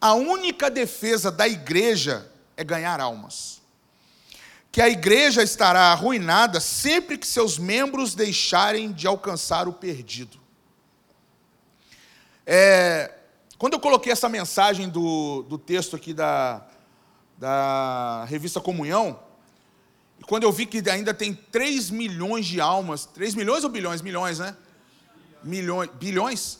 [0.00, 3.62] a única defesa da igreja é ganhar almas.
[4.70, 10.38] Que a igreja estará arruinada sempre que seus membros deixarem de alcançar o perdido.
[12.46, 13.12] É,
[13.56, 16.66] quando eu coloquei essa mensagem do, do texto aqui da,
[17.38, 19.18] da revista Comunhão,
[20.18, 24.02] e quando eu vi que ainda tem 3 milhões de almas, 3 milhões ou bilhões?
[24.02, 24.56] Milhões, né?
[25.42, 26.58] Milhões, bilhões?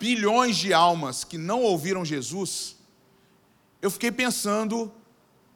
[0.00, 2.76] Bilhões de almas que não ouviram Jesus,
[3.80, 4.92] eu fiquei pensando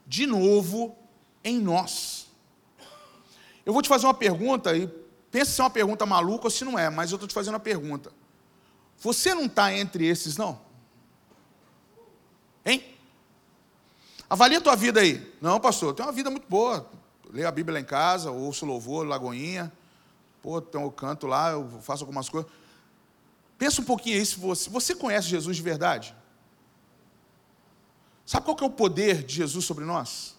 [0.09, 0.97] de novo
[1.45, 2.27] em nós.
[3.65, 4.89] Eu vou te fazer uma pergunta, e
[5.31, 7.55] pensa se é uma pergunta maluca ou se não é, mas eu estou te fazendo
[7.55, 8.11] uma pergunta.
[8.99, 10.59] Você não está entre esses, não?
[12.65, 12.83] Hein?
[14.29, 15.31] Avalia a tua vida aí.
[15.41, 16.91] Não, pastor, tem uma vida muito boa.
[17.31, 19.71] Leio a Bíblia lá em casa, ouço louvor, lagoinha.
[20.43, 22.51] Pô, tem o canto lá, eu faço algumas coisas.
[23.59, 26.15] Pensa um pouquinho aí se você, você conhece Jesus de verdade.
[28.29, 30.37] Sabe qual que é o poder de Jesus sobre nós?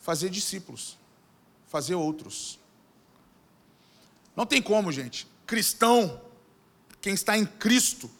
[0.00, 0.98] Fazer discípulos,
[1.68, 2.58] fazer outros.
[4.34, 5.24] Não tem como, gente.
[5.46, 6.20] Cristão,
[7.00, 8.10] quem está em Cristo,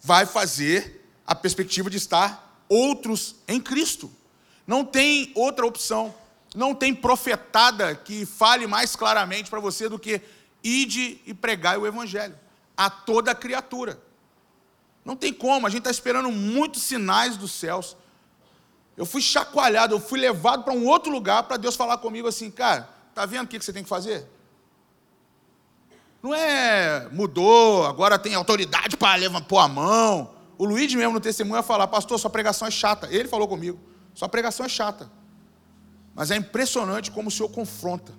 [0.00, 4.08] vai fazer a perspectiva de estar outros em Cristo.
[4.68, 6.14] Não tem outra opção.
[6.54, 10.22] Não tem profetada que fale mais claramente para você do que
[10.62, 12.38] ide e pregai o Evangelho
[12.76, 14.00] a toda criatura.
[15.04, 17.96] Não tem como, a gente está esperando muitos sinais dos céus.
[18.96, 22.50] Eu fui chacoalhado, eu fui levado para um outro lugar para Deus falar comigo assim,
[22.50, 24.28] cara, tá vendo o que você tem que fazer?
[26.22, 30.30] Não é mudou, agora tem autoridade para levar pôr a mão.
[30.56, 33.08] O Luiz mesmo no testemunho ia falar, pastor, sua pregação é chata.
[33.10, 33.80] Ele falou comigo,
[34.14, 35.10] sua pregação é chata.
[36.14, 38.12] Mas é impressionante como o Senhor confronta.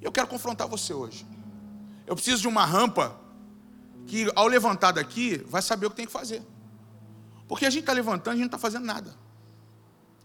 [0.00, 1.26] E eu quero confrontar você hoje.
[2.06, 3.18] Eu preciso de uma rampa
[4.06, 6.42] que, ao levantar daqui, vai saber o que tem que fazer.
[7.48, 9.16] Porque a gente está levantando, a gente não está fazendo nada.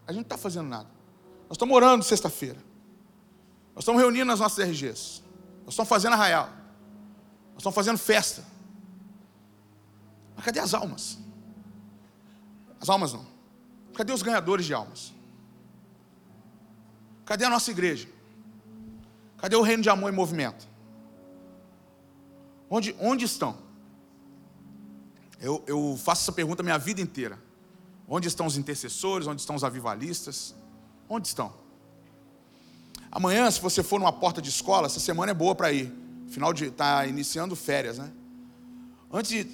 [0.05, 0.89] A gente não está fazendo nada.
[1.47, 2.59] Nós estamos orando sexta-feira.
[3.73, 5.23] Nós estamos reunindo as nossas RGs.
[5.63, 6.49] Nós estamos fazendo arraial.
[7.53, 8.43] Nós estamos fazendo festa.
[10.35, 11.17] Mas cadê as almas?
[12.81, 13.25] As almas não.
[13.93, 15.13] Cadê os ganhadores de almas?
[17.25, 18.09] Cadê a nossa igreja?
[19.37, 20.67] Cadê o reino de amor em movimento?
[22.69, 23.62] Onde, onde estão?
[25.43, 27.37] Eu, eu faço essa pergunta minha vida inteira.
[28.07, 29.27] Onde estão os intercessores?
[29.27, 30.55] Onde estão os avivalistas?
[31.09, 31.53] Onde estão?
[33.11, 35.93] Amanhã, se você for numa porta de escola, essa semana é boa para ir.
[36.29, 36.67] Final de.
[36.67, 38.09] Está iniciando férias, né?
[39.11, 39.45] Antes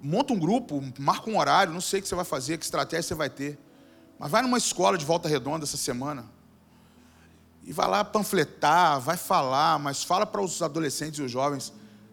[0.00, 3.02] monta um grupo, marca um horário, não sei o que você vai fazer, que estratégia
[3.02, 3.58] você vai ter.
[4.16, 6.24] Mas vai numa escola de volta redonda essa semana.
[7.64, 11.72] E vai lá panfletar, vai falar, mas fala para os adolescentes e os jovens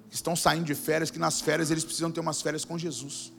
[0.10, 3.34] estão saindo de férias, que nas férias eles precisam ter umas férias com Jesus.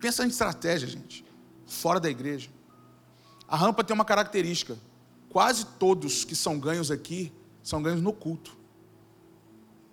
[0.00, 1.24] Pensa em estratégia, gente.
[1.66, 2.50] Fora da igreja.
[3.46, 4.78] A rampa tem uma característica.
[5.28, 8.56] quase todos que são ganhos aqui são ganhos no culto.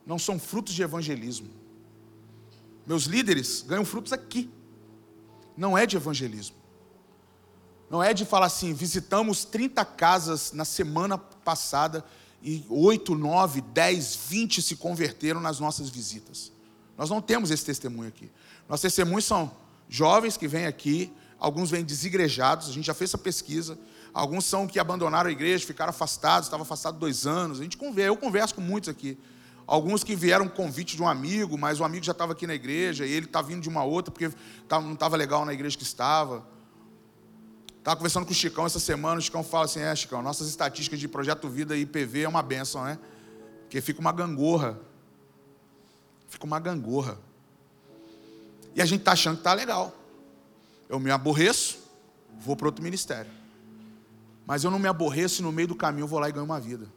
[0.05, 1.49] Não são frutos de evangelismo.
[2.85, 4.49] Meus líderes ganham frutos aqui.
[5.55, 6.55] Não é de evangelismo.
[7.89, 12.03] Não é de falar assim, visitamos 30 casas na semana passada
[12.47, 16.49] e 8, 9, 10, 20 se converteram nas nossas visitas.
[16.97, 18.31] Nós não temos esse testemunho aqui.
[18.69, 19.51] Nossos testemunhos são
[19.89, 23.77] jovens que vêm aqui, alguns vêm desigrejados, a gente já fez essa pesquisa.
[24.13, 27.59] Alguns são que abandonaram a igreja, ficaram afastados, estavam afastados dois anos.
[27.59, 29.17] A gente conversa, eu converso com muitos aqui.
[29.67, 33.05] Alguns que vieram convite de um amigo, mas o amigo já estava aqui na igreja
[33.05, 34.31] e ele está vindo de uma outra porque
[34.69, 36.47] não estava legal na igreja que estava.
[37.87, 40.99] Estava conversando com o Chicão essa semana, o Chicão fala assim, é Chicão, nossas estatísticas
[40.99, 42.99] de Projeto Vida e IPV é uma benção, né?
[43.61, 44.77] Porque fica uma gangorra.
[46.27, 47.17] Fica uma gangorra.
[48.75, 49.95] E a gente está achando que está legal.
[50.89, 51.79] Eu me aborreço,
[52.37, 53.31] vou para outro ministério.
[54.45, 56.43] Mas eu não me aborreço e no meio do caminho eu vou lá e ganho
[56.43, 56.91] uma vida.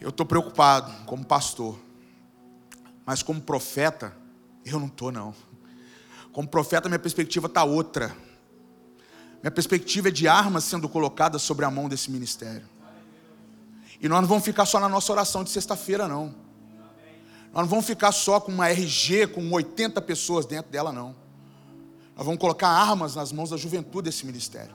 [0.00, 1.78] Eu estou preocupado como pastor.
[3.06, 4.12] Mas como profeta,
[4.64, 5.32] eu não estou não.
[6.34, 8.14] Como profeta, minha perspectiva está outra.
[9.40, 12.68] Minha perspectiva é de armas sendo colocadas sobre a mão desse ministério.
[14.00, 16.34] E nós não vamos ficar só na nossa oração de sexta-feira, não.
[17.52, 21.14] Nós não vamos ficar só com uma RG com 80 pessoas dentro dela, não.
[22.16, 24.74] Nós vamos colocar armas nas mãos da juventude desse ministério.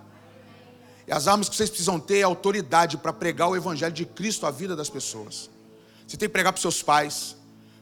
[1.05, 4.45] E as armas que vocês precisam ter é autoridade para pregar o Evangelho de Cristo
[4.45, 5.49] à vida das pessoas.
[6.07, 7.35] Você tem que pregar para os seus pais.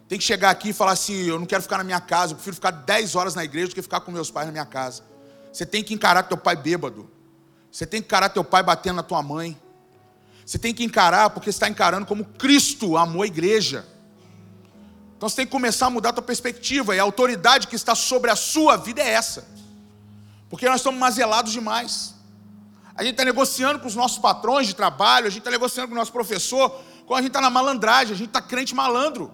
[0.08, 2.36] Tem que chegar aqui e falar assim: eu não quero ficar na minha casa, eu
[2.36, 5.04] prefiro ficar 10 horas na igreja do que ficar com meus pais na minha casa.
[5.52, 7.10] Você tem que encarar teu pai bêbado.
[7.72, 9.60] Você tem que encarar teu pai batendo na tua mãe.
[10.46, 13.86] Você tem que encarar porque você está encarando como Cristo amou a igreja.
[15.18, 16.96] Então você tem que começar a mudar a tua perspectiva.
[16.96, 19.48] E a autoridade que está sobre a sua vida é essa.
[20.50, 22.16] Porque nós estamos mazelados demais.
[22.96, 25.94] A gente está negociando com os nossos patrões de trabalho, a gente está negociando com
[25.94, 29.32] o nosso professor, quando a gente está na malandragem, a gente está crente malandro.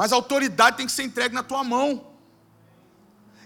[0.00, 2.06] Mas a autoridade tem que ser entregue na tua mão.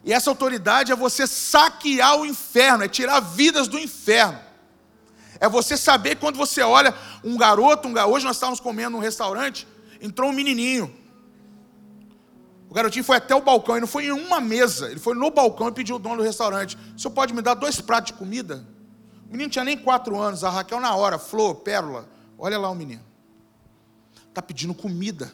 [0.04, 4.38] E essa autoridade é você saquear o inferno, é tirar vidas do inferno.
[5.40, 6.94] É você saber quando você olha
[7.24, 9.66] um garoto, um garoto hoje nós estávamos comendo num restaurante,
[10.00, 10.96] entrou um menininho.
[12.70, 15.32] O garotinho foi até o balcão, e não foi em uma mesa, ele foi no
[15.32, 18.16] balcão e pediu o dono do restaurante: o senhor pode me dar dois pratos de
[18.16, 18.64] comida?
[19.28, 22.08] O menino tinha nem quatro anos, a Raquel na hora, flor, pérola.
[22.38, 23.02] Olha lá o menino.
[24.28, 25.32] Está pedindo comida.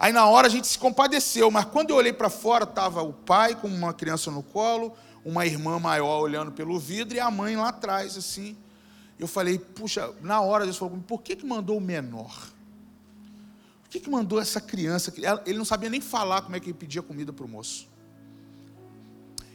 [0.00, 3.12] Aí na hora a gente se compadeceu, mas quando eu olhei para fora, estava o
[3.12, 7.56] pai com uma criança no colo, uma irmã maior olhando pelo vidro e a mãe
[7.56, 8.56] lá atrás, assim.
[9.16, 12.50] Eu falei, puxa, na hora Deus falou, por que, que mandou o menor?
[13.90, 15.12] que, que mandou essa criança?
[15.44, 17.88] Ele não sabia nem falar como é que ele pedia comida para o moço.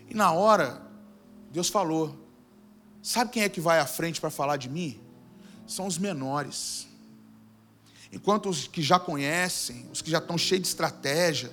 [0.09, 0.81] E na hora,
[1.49, 2.27] Deus falou:
[3.01, 4.99] Sabe quem é que vai à frente para falar de mim?
[5.65, 6.87] São os menores.
[8.15, 11.51] Enquanto os que já conhecem, os que já estão cheios de estratégia,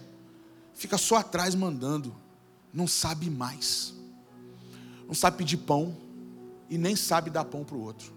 [0.72, 2.16] fica só atrás mandando,
[2.72, 3.92] não sabe mais.
[5.06, 5.94] Não sabe pedir pão
[6.70, 8.14] e nem sabe dar pão para o outro.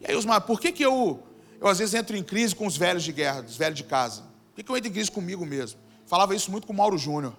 [0.00, 1.22] E aí, Osmar, por que, que eu
[1.60, 4.22] eu às vezes entro em crise com os velhos de guerra, os velhos de casa.
[4.54, 5.78] Por que eu entro em crise comigo mesmo?
[6.06, 7.34] Falava isso muito com o Mauro Júnior.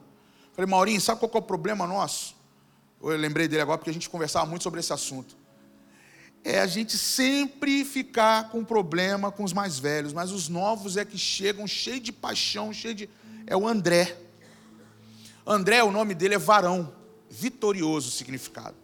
[0.53, 2.35] Falei, Maurinho, sabe qual é o problema nosso?
[3.01, 5.35] Eu lembrei dele agora porque a gente conversava muito sobre esse assunto.
[6.43, 11.05] É a gente sempre ficar com problema com os mais velhos, mas os novos é
[11.05, 13.09] que chegam cheios de paixão, cheio de.
[13.45, 14.17] É o André.
[15.45, 16.93] André, o nome dele é varão,
[17.29, 18.75] vitorioso significado.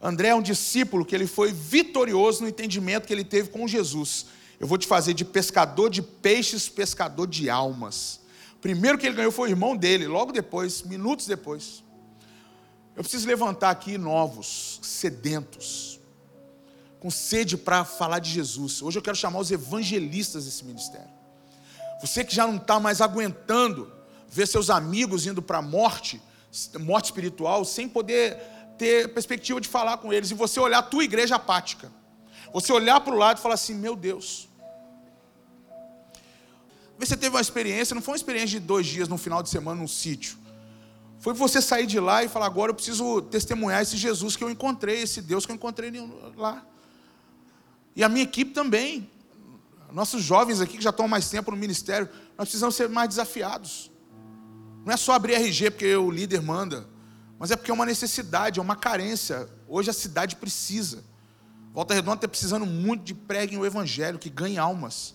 [0.00, 4.26] André é um discípulo que ele foi vitorioso no entendimento que ele teve com Jesus.
[4.58, 8.20] Eu vou te fazer de pescador de peixes, pescador de almas.
[8.60, 11.82] Primeiro que ele ganhou foi o irmão dele, logo depois, minutos depois.
[12.96, 16.00] Eu preciso levantar aqui novos, sedentos,
[16.98, 18.80] com sede para falar de Jesus.
[18.80, 21.10] Hoje eu quero chamar os evangelistas desse ministério.
[22.00, 23.92] Você que já não está mais aguentando
[24.28, 26.22] ver seus amigos indo para a morte,
[26.80, 28.38] morte espiritual, sem poder
[28.78, 31.92] ter perspectiva de falar com eles e você olhar a tua igreja apática.
[32.50, 34.48] Você olhar para o lado e falar assim: meu Deus.
[36.98, 39.78] Você teve uma experiência, não foi uma experiência de dois dias no final de semana
[39.78, 40.45] num sítio.
[41.18, 44.50] Foi você sair de lá e falar: agora eu preciso testemunhar esse Jesus que eu
[44.50, 45.92] encontrei, esse Deus que eu encontrei
[46.36, 46.64] lá.
[47.94, 49.10] E a minha equipe também.
[49.92, 53.90] Nossos jovens aqui que já estão mais tempo no ministério, nós precisamos ser mais desafiados.
[54.84, 56.86] Não é só abrir RG porque o líder manda
[57.38, 59.48] mas é porque é uma necessidade, é uma carência.
[59.68, 61.04] Hoje a cidade precisa.
[61.72, 65.14] Volta Redonda está precisando muito de preguem o Evangelho, que ganhe almas.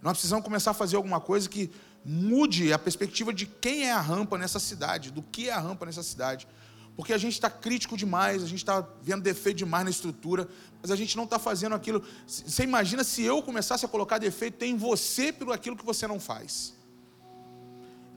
[0.00, 1.70] Nós precisamos começar a fazer alguma coisa que
[2.08, 5.84] mude a perspectiva de quem é a rampa nessa cidade, do que é a rampa
[5.84, 6.46] nessa cidade.
[6.94, 10.48] porque a gente está crítico demais, a gente está vendo defeito demais na estrutura,
[10.80, 12.02] mas a gente não está fazendo aquilo.
[12.26, 16.18] Você imagina se eu começasse a colocar defeito em você pelo aquilo que você não
[16.18, 16.74] faz.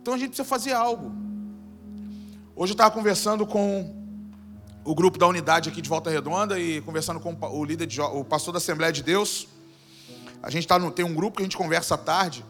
[0.01, 1.11] Então a gente precisa fazer algo.
[2.55, 3.93] Hoje eu estava conversando com
[4.85, 8.23] o grupo da unidade aqui de Volta Redonda e conversando com o líder, de, o
[8.23, 9.47] pastor da Assembleia de Deus.
[10.41, 12.45] A gente tá no, tem um grupo que a gente conversa à tarde.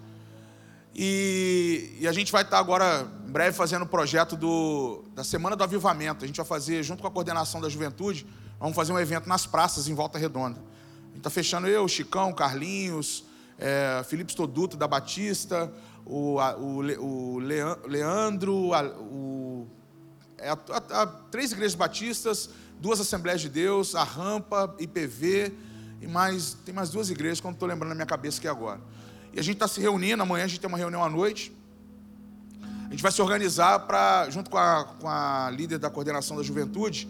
[0.96, 5.56] E, e, a gente vai estar agora, em breve, fazendo o projeto do, da Semana
[5.56, 6.24] do Avivamento.
[6.24, 8.26] A gente vai fazer, junto com a coordenação da juventude,
[8.60, 10.60] vamos fazer um evento nas praças em Volta Redonda.
[10.60, 13.24] A gente está fechando eu, Chicão, Carlinhos,
[13.58, 15.72] é, Felipe Stoduto da Batista,
[16.06, 19.68] o, a, o, o Leandro, a, o,
[20.38, 25.54] é, a, três igrejas batistas, duas Assembleias de Deus, a Rampa, IPV,
[26.02, 28.80] e mais, tem mais duas igrejas não estou lembrando na minha cabeça aqui agora.
[29.34, 31.56] E a gente está se reunindo, amanhã a gente tem uma reunião à noite.
[32.88, 36.42] A gente vai se organizar para, junto com a, com a líder da coordenação da
[36.42, 37.08] juventude,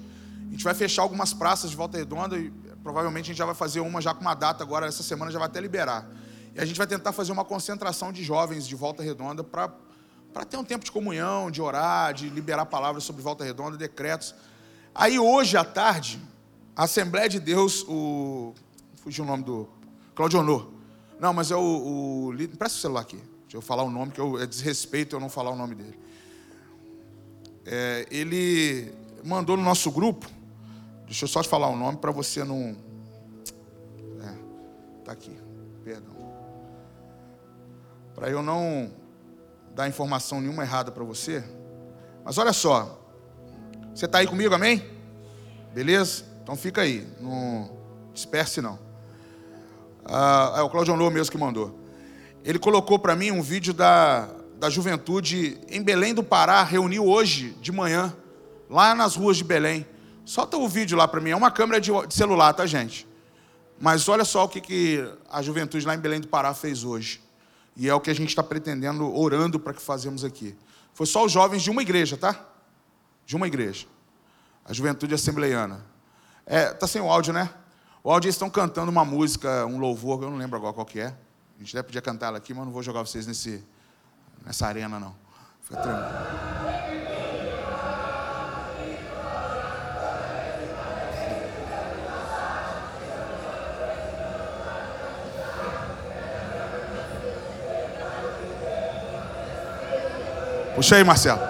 [0.47, 2.51] a gente vai fechar algumas praças de volta redonda e
[2.83, 5.39] provavelmente a gente já vai fazer uma já com uma data agora, essa semana já
[5.39, 6.05] vai até liberar.
[6.53, 9.69] E a gente vai tentar fazer uma concentração de jovens de volta redonda para
[10.49, 14.35] ter um tempo de comunhão, de orar, de liberar palavras sobre volta redonda, decretos.
[14.93, 16.19] Aí hoje à tarde,
[16.75, 18.53] a Assembleia de Deus, o.
[18.97, 19.69] Fugiu o nome do.
[20.13, 20.78] Claudio Honor
[21.19, 21.59] não, mas é o,
[22.27, 22.55] o líder.
[22.55, 23.17] Presta o celular aqui.
[23.41, 25.99] Deixa eu falar o nome, que eu, é desrespeito eu não falar o nome dele.
[27.65, 28.93] É, ele
[29.23, 30.29] mandou no nosso grupo.
[31.05, 32.77] Deixa eu só te falar o nome para você não.
[34.21, 34.33] É,
[35.03, 35.35] tá aqui.
[35.83, 36.15] Perdão.
[38.15, 38.91] Para eu não
[39.75, 41.43] dar informação nenhuma errada para você.
[42.23, 42.97] Mas olha só.
[43.93, 44.89] Você está aí comigo, amém?
[45.73, 46.23] Beleza?
[46.43, 47.07] Então fica aí.
[47.19, 47.77] Não
[48.13, 48.88] disperse não.
[50.11, 51.79] Ah, é o Claudio Honor mesmo que mandou.
[52.43, 57.51] Ele colocou para mim um vídeo da, da juventude em Belém do Pará, reuniu hoje
[57.61, 58.15] de manhã,
[58.67, 59.85] lá nas ruas de Belém.
[60.25, 61.29] Solta o vídeo lá para mim.
[61.29, 63.07] É uma câmera de, de, celular, tá, gente?
[63.79, 67.21] Mas olha só o que, que a juventude lá em Belém do Pará fez hoje.
[67.77, 70.57] E é o que a gente está pretendendo, orando para que fazemos aqui.
[70.91, 72.47] Foi só os jovens de uma igreja, tá?
[73.25, 73.85] De uma igreja.
[74.65, 75.85] A juventude assembleiana.
[76.45, 77.49] É, tá sem o áudio, né?
[78.01, 81.07] O áudio estão cantando uma música, um louvor, eu não lembro agora qual que é.
[81.07, 83.61] A gente até podia cantar ela aqui, mas não vou jogar vocês nesse,
[84.45, 85.13] nessa arena, não.
[85.61, 87.09] Fica tranquilo.
[100.73, 101.41] Puxa aí, Marcelo.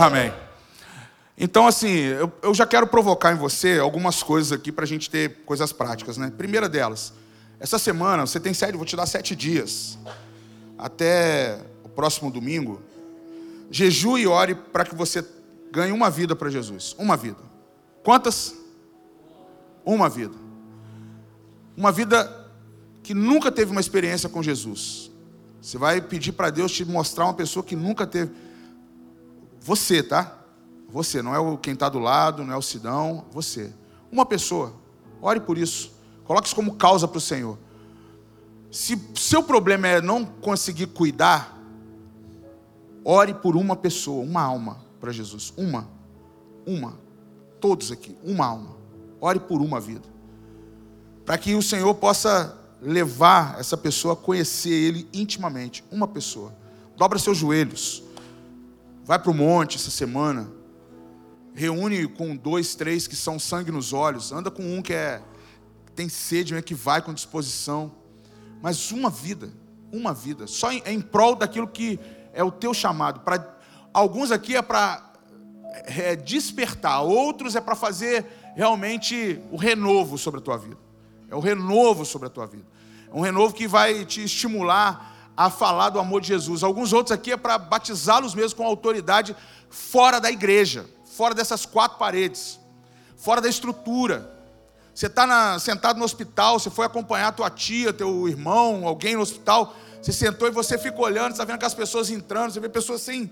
[0.00, 0.45] Amém.
[1.38, 5.10] Então, assim, eu, eu já quero provocar em você algumas coisas aqui para a gente
[5.10, 6.32] ter coisas práticas, né?
[6.36, 7.12] Primeira delas,
[7.60, 9.98] essa semana você tem sete, vou te dar sete dias,
[10.78, 12.80] até o próximo domingo.
[13.70, 15.24] Jejue e ore para que você
[15.70, 16.94] ganhe uma vida para Jesus.
[16.98, 17.38] Uma vida.
[18.02, 18.54] Quantas?
[19.84, 20.34] Uma vida.
[21.76, 22.46] Uma vida
[23.02, 25.10] que nunca teve uma experiência com Jesus.
[25.60, 28.32] Você vai pedir para Deus te mostrar uma pessoa que nunca teve.
[29.60, 30.35] Você, tá?
[30.96, 33.70] Você, não é o quem está do lado, não é o Sidão, você.
[34.10, 34.72] Uma pessoa.
[35.20, 35.92] Ore por isso.
[36.24, 37.58] Coloque isso como causa para o Senhor.
[38.70, 41.54] Se seu problema é não conseguir cuidar,
[43.04, 45.52] ore por uma pessoa, uma alma para Jesus.
[45.54, 45.86] Uma.
[46.66, 46.98] Uma.
[47.60, 48.16] Todos aqui.
[48.24, 48.74] Uma alma.
[49.20, 50.08] Ore por uma vida.
[51.26, 55.84] Para que o Senhor possa levar essa pessoa a conhecer Ele intimamente.
[55.92, 56.54] Uma pessoa.
[56.96, 58.02] Dobra seus joelhos.
[59.04, 60.55] Vai para o monte essa semana
[61.56, 65.22] reúne com dois, três que são sangue nos olhos, anda com um que é
[65.94, 67.90] tem sede, é que vai com disposição,
[68.60, 69.50] mas uma vida,
[69.90, 71.98] uma vida, só em, em prol daquilo que
[72.34, 73.20] é o teu chamado.
[73.20, 73.56] Para
[73.94, 75.02] alguns aqui é para
[75.86, 80.76] é, despertar, outros é para fazer realmente o renovo sobre a tua vida.
[81.30, 82.66] É o renovo sobre a tua vida.
[83.10, 86.62] É um renovo que vai te estimular a falar do amor de Jesus.
[86.62, 89.34] Alguns outros aqui é para batizá-los mesmo com autoridade
[89.70, 92.60] fora da igreja fora dessas quatro paredes,
[93.16, 94.30] fora da estrutura.
[94.94, 99.74] Você está sentado no hospital, você foi acompanhar tua tia, teu irmão, alguém no hospital,
[100.00, 103.00] você sentou e você fica olhando, está vendo que as pessoas entrando, você vê pessoas
[103.00, 103.30] assim,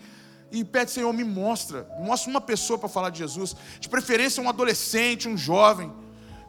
[0.51, 4.43] e pede, Senhor, me mostra, me mostra uma pessoa para falar de Jesus, de preferência
[4.43, 5.93] um adolescente, um jovem,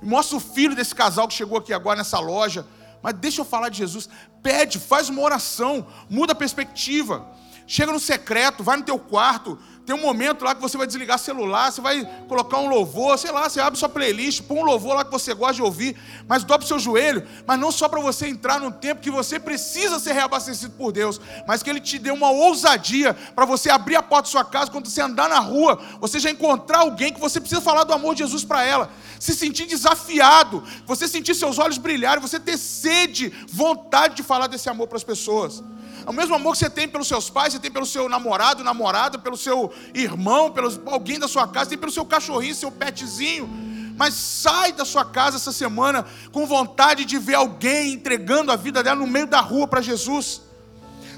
[0.02, 2.66] me mostra o filho desse casal que chegou aqui agora nessa loja,
[3.02, 4.10] mas deixa eu falar de Jesus,
[4.42, 7.26] pede, faz uma oração, muda a perspectiva,
[7.68, 11.20] chega no secreto, vai no teu quarto, Tem um momento lá que você vai desligar
[11.20, 14.96] celular, você vai colocar um louvor, sei lá, você abre sua playlist, põe um louvor
[14.96, 15.96] lá que você gosta de ouvir,
[16.28, 20.00] mas dobre seu joelho, mas não só para você entrar num tempo que você precisa
[20.00, 24.02] ser reabastecido por Deus, mas que Ele te dê uma ousadia para você abrir a
[24.02, 27.40] porta da sua casa, quando você andar na rua, você já encontrar alguém que você
[27.40, 31.78] precisa falar do amor de Jesus para ela, se sentir desafiado, você sentir seus olhos
[31.78, 35.64] brilharem, você ter sede, vontade de falar desse amor para as pessoas.
[36.06, 38.64] É o mesmo amor que você tem pelos seus pais, você tem pelo seu namorado,
[38.64, 43.50] namorada, pelo seu irmão, pelo alguém da sua casa, tem pelo seu cachorrinho, seu petzinho.
[43.98, 48.84] Mas sai da sua casa essa semana com vontade de ver alguém entregando a vida
[48.84, 50.42] dela no meio da rua para Jesus.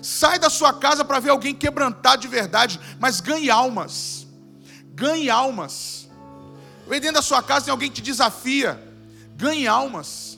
[0.01, 4.25] Sai da sua casa para ver alguém quebrantado de verdade, mas ganhe almas.
[4.93, 6.07] Ganhe almas.
[6.87, 8.81] Vem dentro da sua casa tem alguém que te desafia.
[9.35, 10.37] Ganhe almas.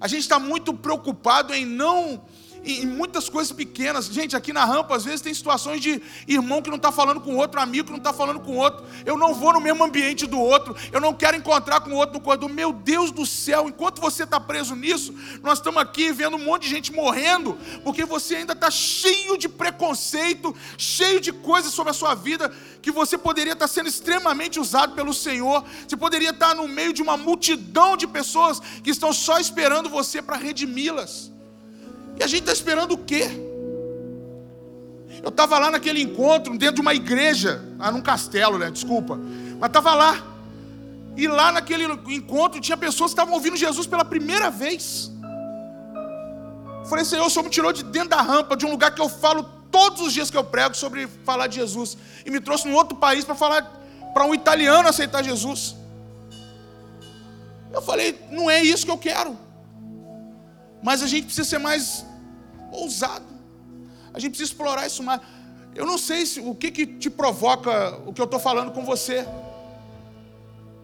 [0.00, 2.22] A gente está muito preocupado em não
[2.64, 4.06] em muitas coisas pequenas.
[4.06, 7.36] Gente, aqui na rampa, às vezes tem situações de irmão que não está falando com
[7.36, 8.84] outro, amigo que não está falando com outro.
[9.04, 12.14] Eu não vou no mesmo ambiente do outro, eu não quero encontrar com o outro
[12.14, 12.48] no corredor.
[12.48, 16.62] Meu Deus do céu, enquanto você está preso nisso, nós estamos aqui vendo um monte
[16.62, 21.94] de gente morrendo, porque você ainda está cheio de preconceito, cheio de coisas sobre a
[21.94, 22.52] sua vida,
[22.82, 26.68] que você poderia estar tá sendo extremamente usado pelo Senhor, você poderia estar tá no
[26.68, 31.37] meio de uma multidão de pessoas que estão só esperando você para redimi-las.
[32.16, 33.28] E a gente está esperando o quê?
[35.22, 38.70] Eu estava lá naquele encontro, dentro de uma igreja, lá num castelo, né?
[38.70, 39.18] Desculpa.
[39.58, 40.22] Mas estava lá.
[41.16, 41.84] E lá naquele
[42.14, 45.10] encontro tinha pessoas que estavam ouvindo Jesus pela primeira vez.
[46.88, 49.08] falei, Senhor, o Senhor me tirou de dentro da rampa, de um lugar que eu
[49.08, 51.98] falo todos os dias que eu prego sobre falar de Jesus.
[52.24, 53.62] E me trouxe num outro país para falar
[54.14, 55.74] para um italiano aceitar Jesus.
[57.72, 59.36] Eu falei, não é isso que eu quero.
[60.82, 62.04] Mas a gente precisa ser mais
[62.72, 63.26] ousado.
[64.12, 65.20] A gente precisa explorar isso mais.
[65.74, 68.84] Eu não sei se, o que, que te provoca o que eu estou falando com
[68.84, 69.26] você.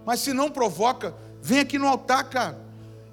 [0.04, 2.64] Mas se não provoca, vem aqui no altar, cara.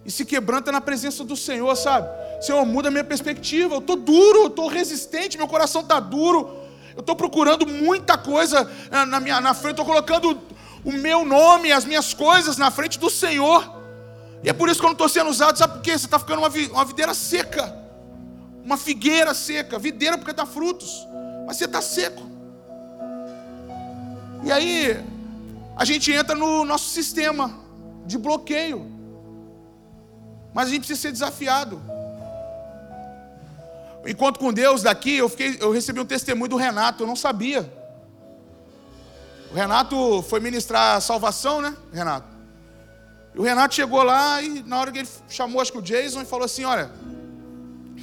[0.06, 2.10] E se quebranta na presença do Senhor, sabe?
[2.44, 3.76] Senhor, muda a minha perspectiva.
[3.76, 6.62] Eu estou duro, estou resistente, meu coração está duro.
[6.96, 10.40] Eu estou procurando muita coisa eh, na minha na frente, estou colocando
[10.84, 13.81] o meu nome, as minhas coisas na frente do Senhor.
[14.44, 15.92] E é por isso que eu não estou sendo usado, sabe por quê?
[15.92, 17.82] Você está ficando uma, uma videira seca
[18.64, 21.08] uma figueira seca, videira porque dá frutos,
[21.46, 22.22] mas você está seco.
[24.44, 25.04] E aí,
[25.76, 27.60] a gente entra no nosso sistema
[28.06, 28.90] de bloqueio,
[30.54, 31.82] mas a gente precisa ser desafiado.
[34.06, 37.72] Enquanto com Deus daqui, eu, fiquei, eu recebi um testemunho do Renato, eu não sabia.
[39.52, 42.31] O Renato foi ministrar a salvação, né, Renato?
[43.36, 46.26] O Renato chegou lá e na hora que ele chamou, acho que o Jason, e
[46.26, 46.92] falou assim: Olha,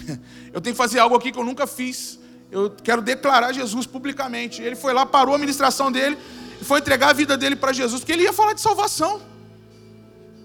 [0.53, 2.19] eu tenho que fazer algo aqui que eu nunca fiz.
[2.51, 4.63] Eu quero declarar Jesus publicamente.
[4.63, 6.17] Ele foi lá, parou a ministração dele
[6.61, 9.21] e foi entregar a vida dele para Jesus, porque ele ia falar de salvação.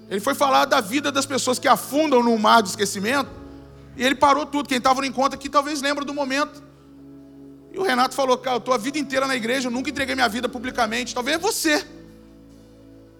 [0.09, 3.29] Ele foi falar da vida das pessoas que afundam no mar do esquecimento.
[3.95, 4.67] E ele parou tudo.
[4.67, 6.61] Quem estava no encontro aqui talvez lembra do momento.
[7.71, 10.13] E o Renato falou: Cara, eu estou a vida inteira na igreja, eu nunca entreguei
[10.13, 11.15] minha vida publicamente.
[11.15, 11.85] Talvez você.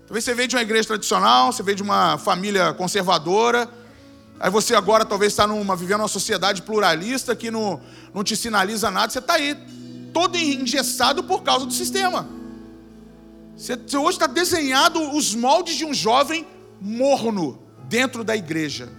[0.08, 3.70] Talvez você veio de uma igreja tradicional, você veio de uma família conservadora
[4.44, 7.82] Aí você agora talvez está numa, vivendo uma sociedade pluralista que não,
[8.14, 9.10] não te sinaliza nada.
[9.10, 9.58] Você está aí
[10.12, 12.28] todo engessado por causa do sistema.
[13.56, 16.46] Você, você hoje está desenhado os moldes de um jovem
[16.82, 18.90] morno dentro da igreja.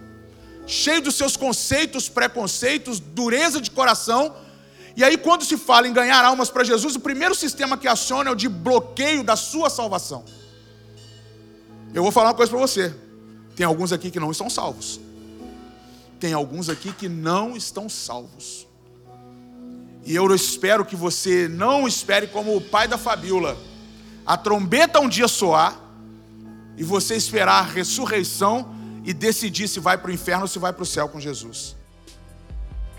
[0.67, 4.35] Cheio dos seus conceitos, preconceitos, dureza de coração.
[4.97, 8.31] E aí, quando se fala em ganhar almas para Jesus, o primeiro sistema que aciona
[8.31, 10.25] é o de bloqueio da sua salvação.
[11.95, 12.95] Eu vou falar uma coisa para você.
[13.57, 15.01] Tem alguns aqui que não estão salvos
[16.25, 18.67] tem alguns aqui que não estão salvos.
[20.07, 23.55] E eu espero que você não espere como o pai da Fabiola,
[24.25, 25.79] a trombeta um dia soar
[26.79, 28.75] e você esperar a ressurreição
[29.05, 31.77] e decidir se vai para o inferno ou se vai para o céu com Jesus.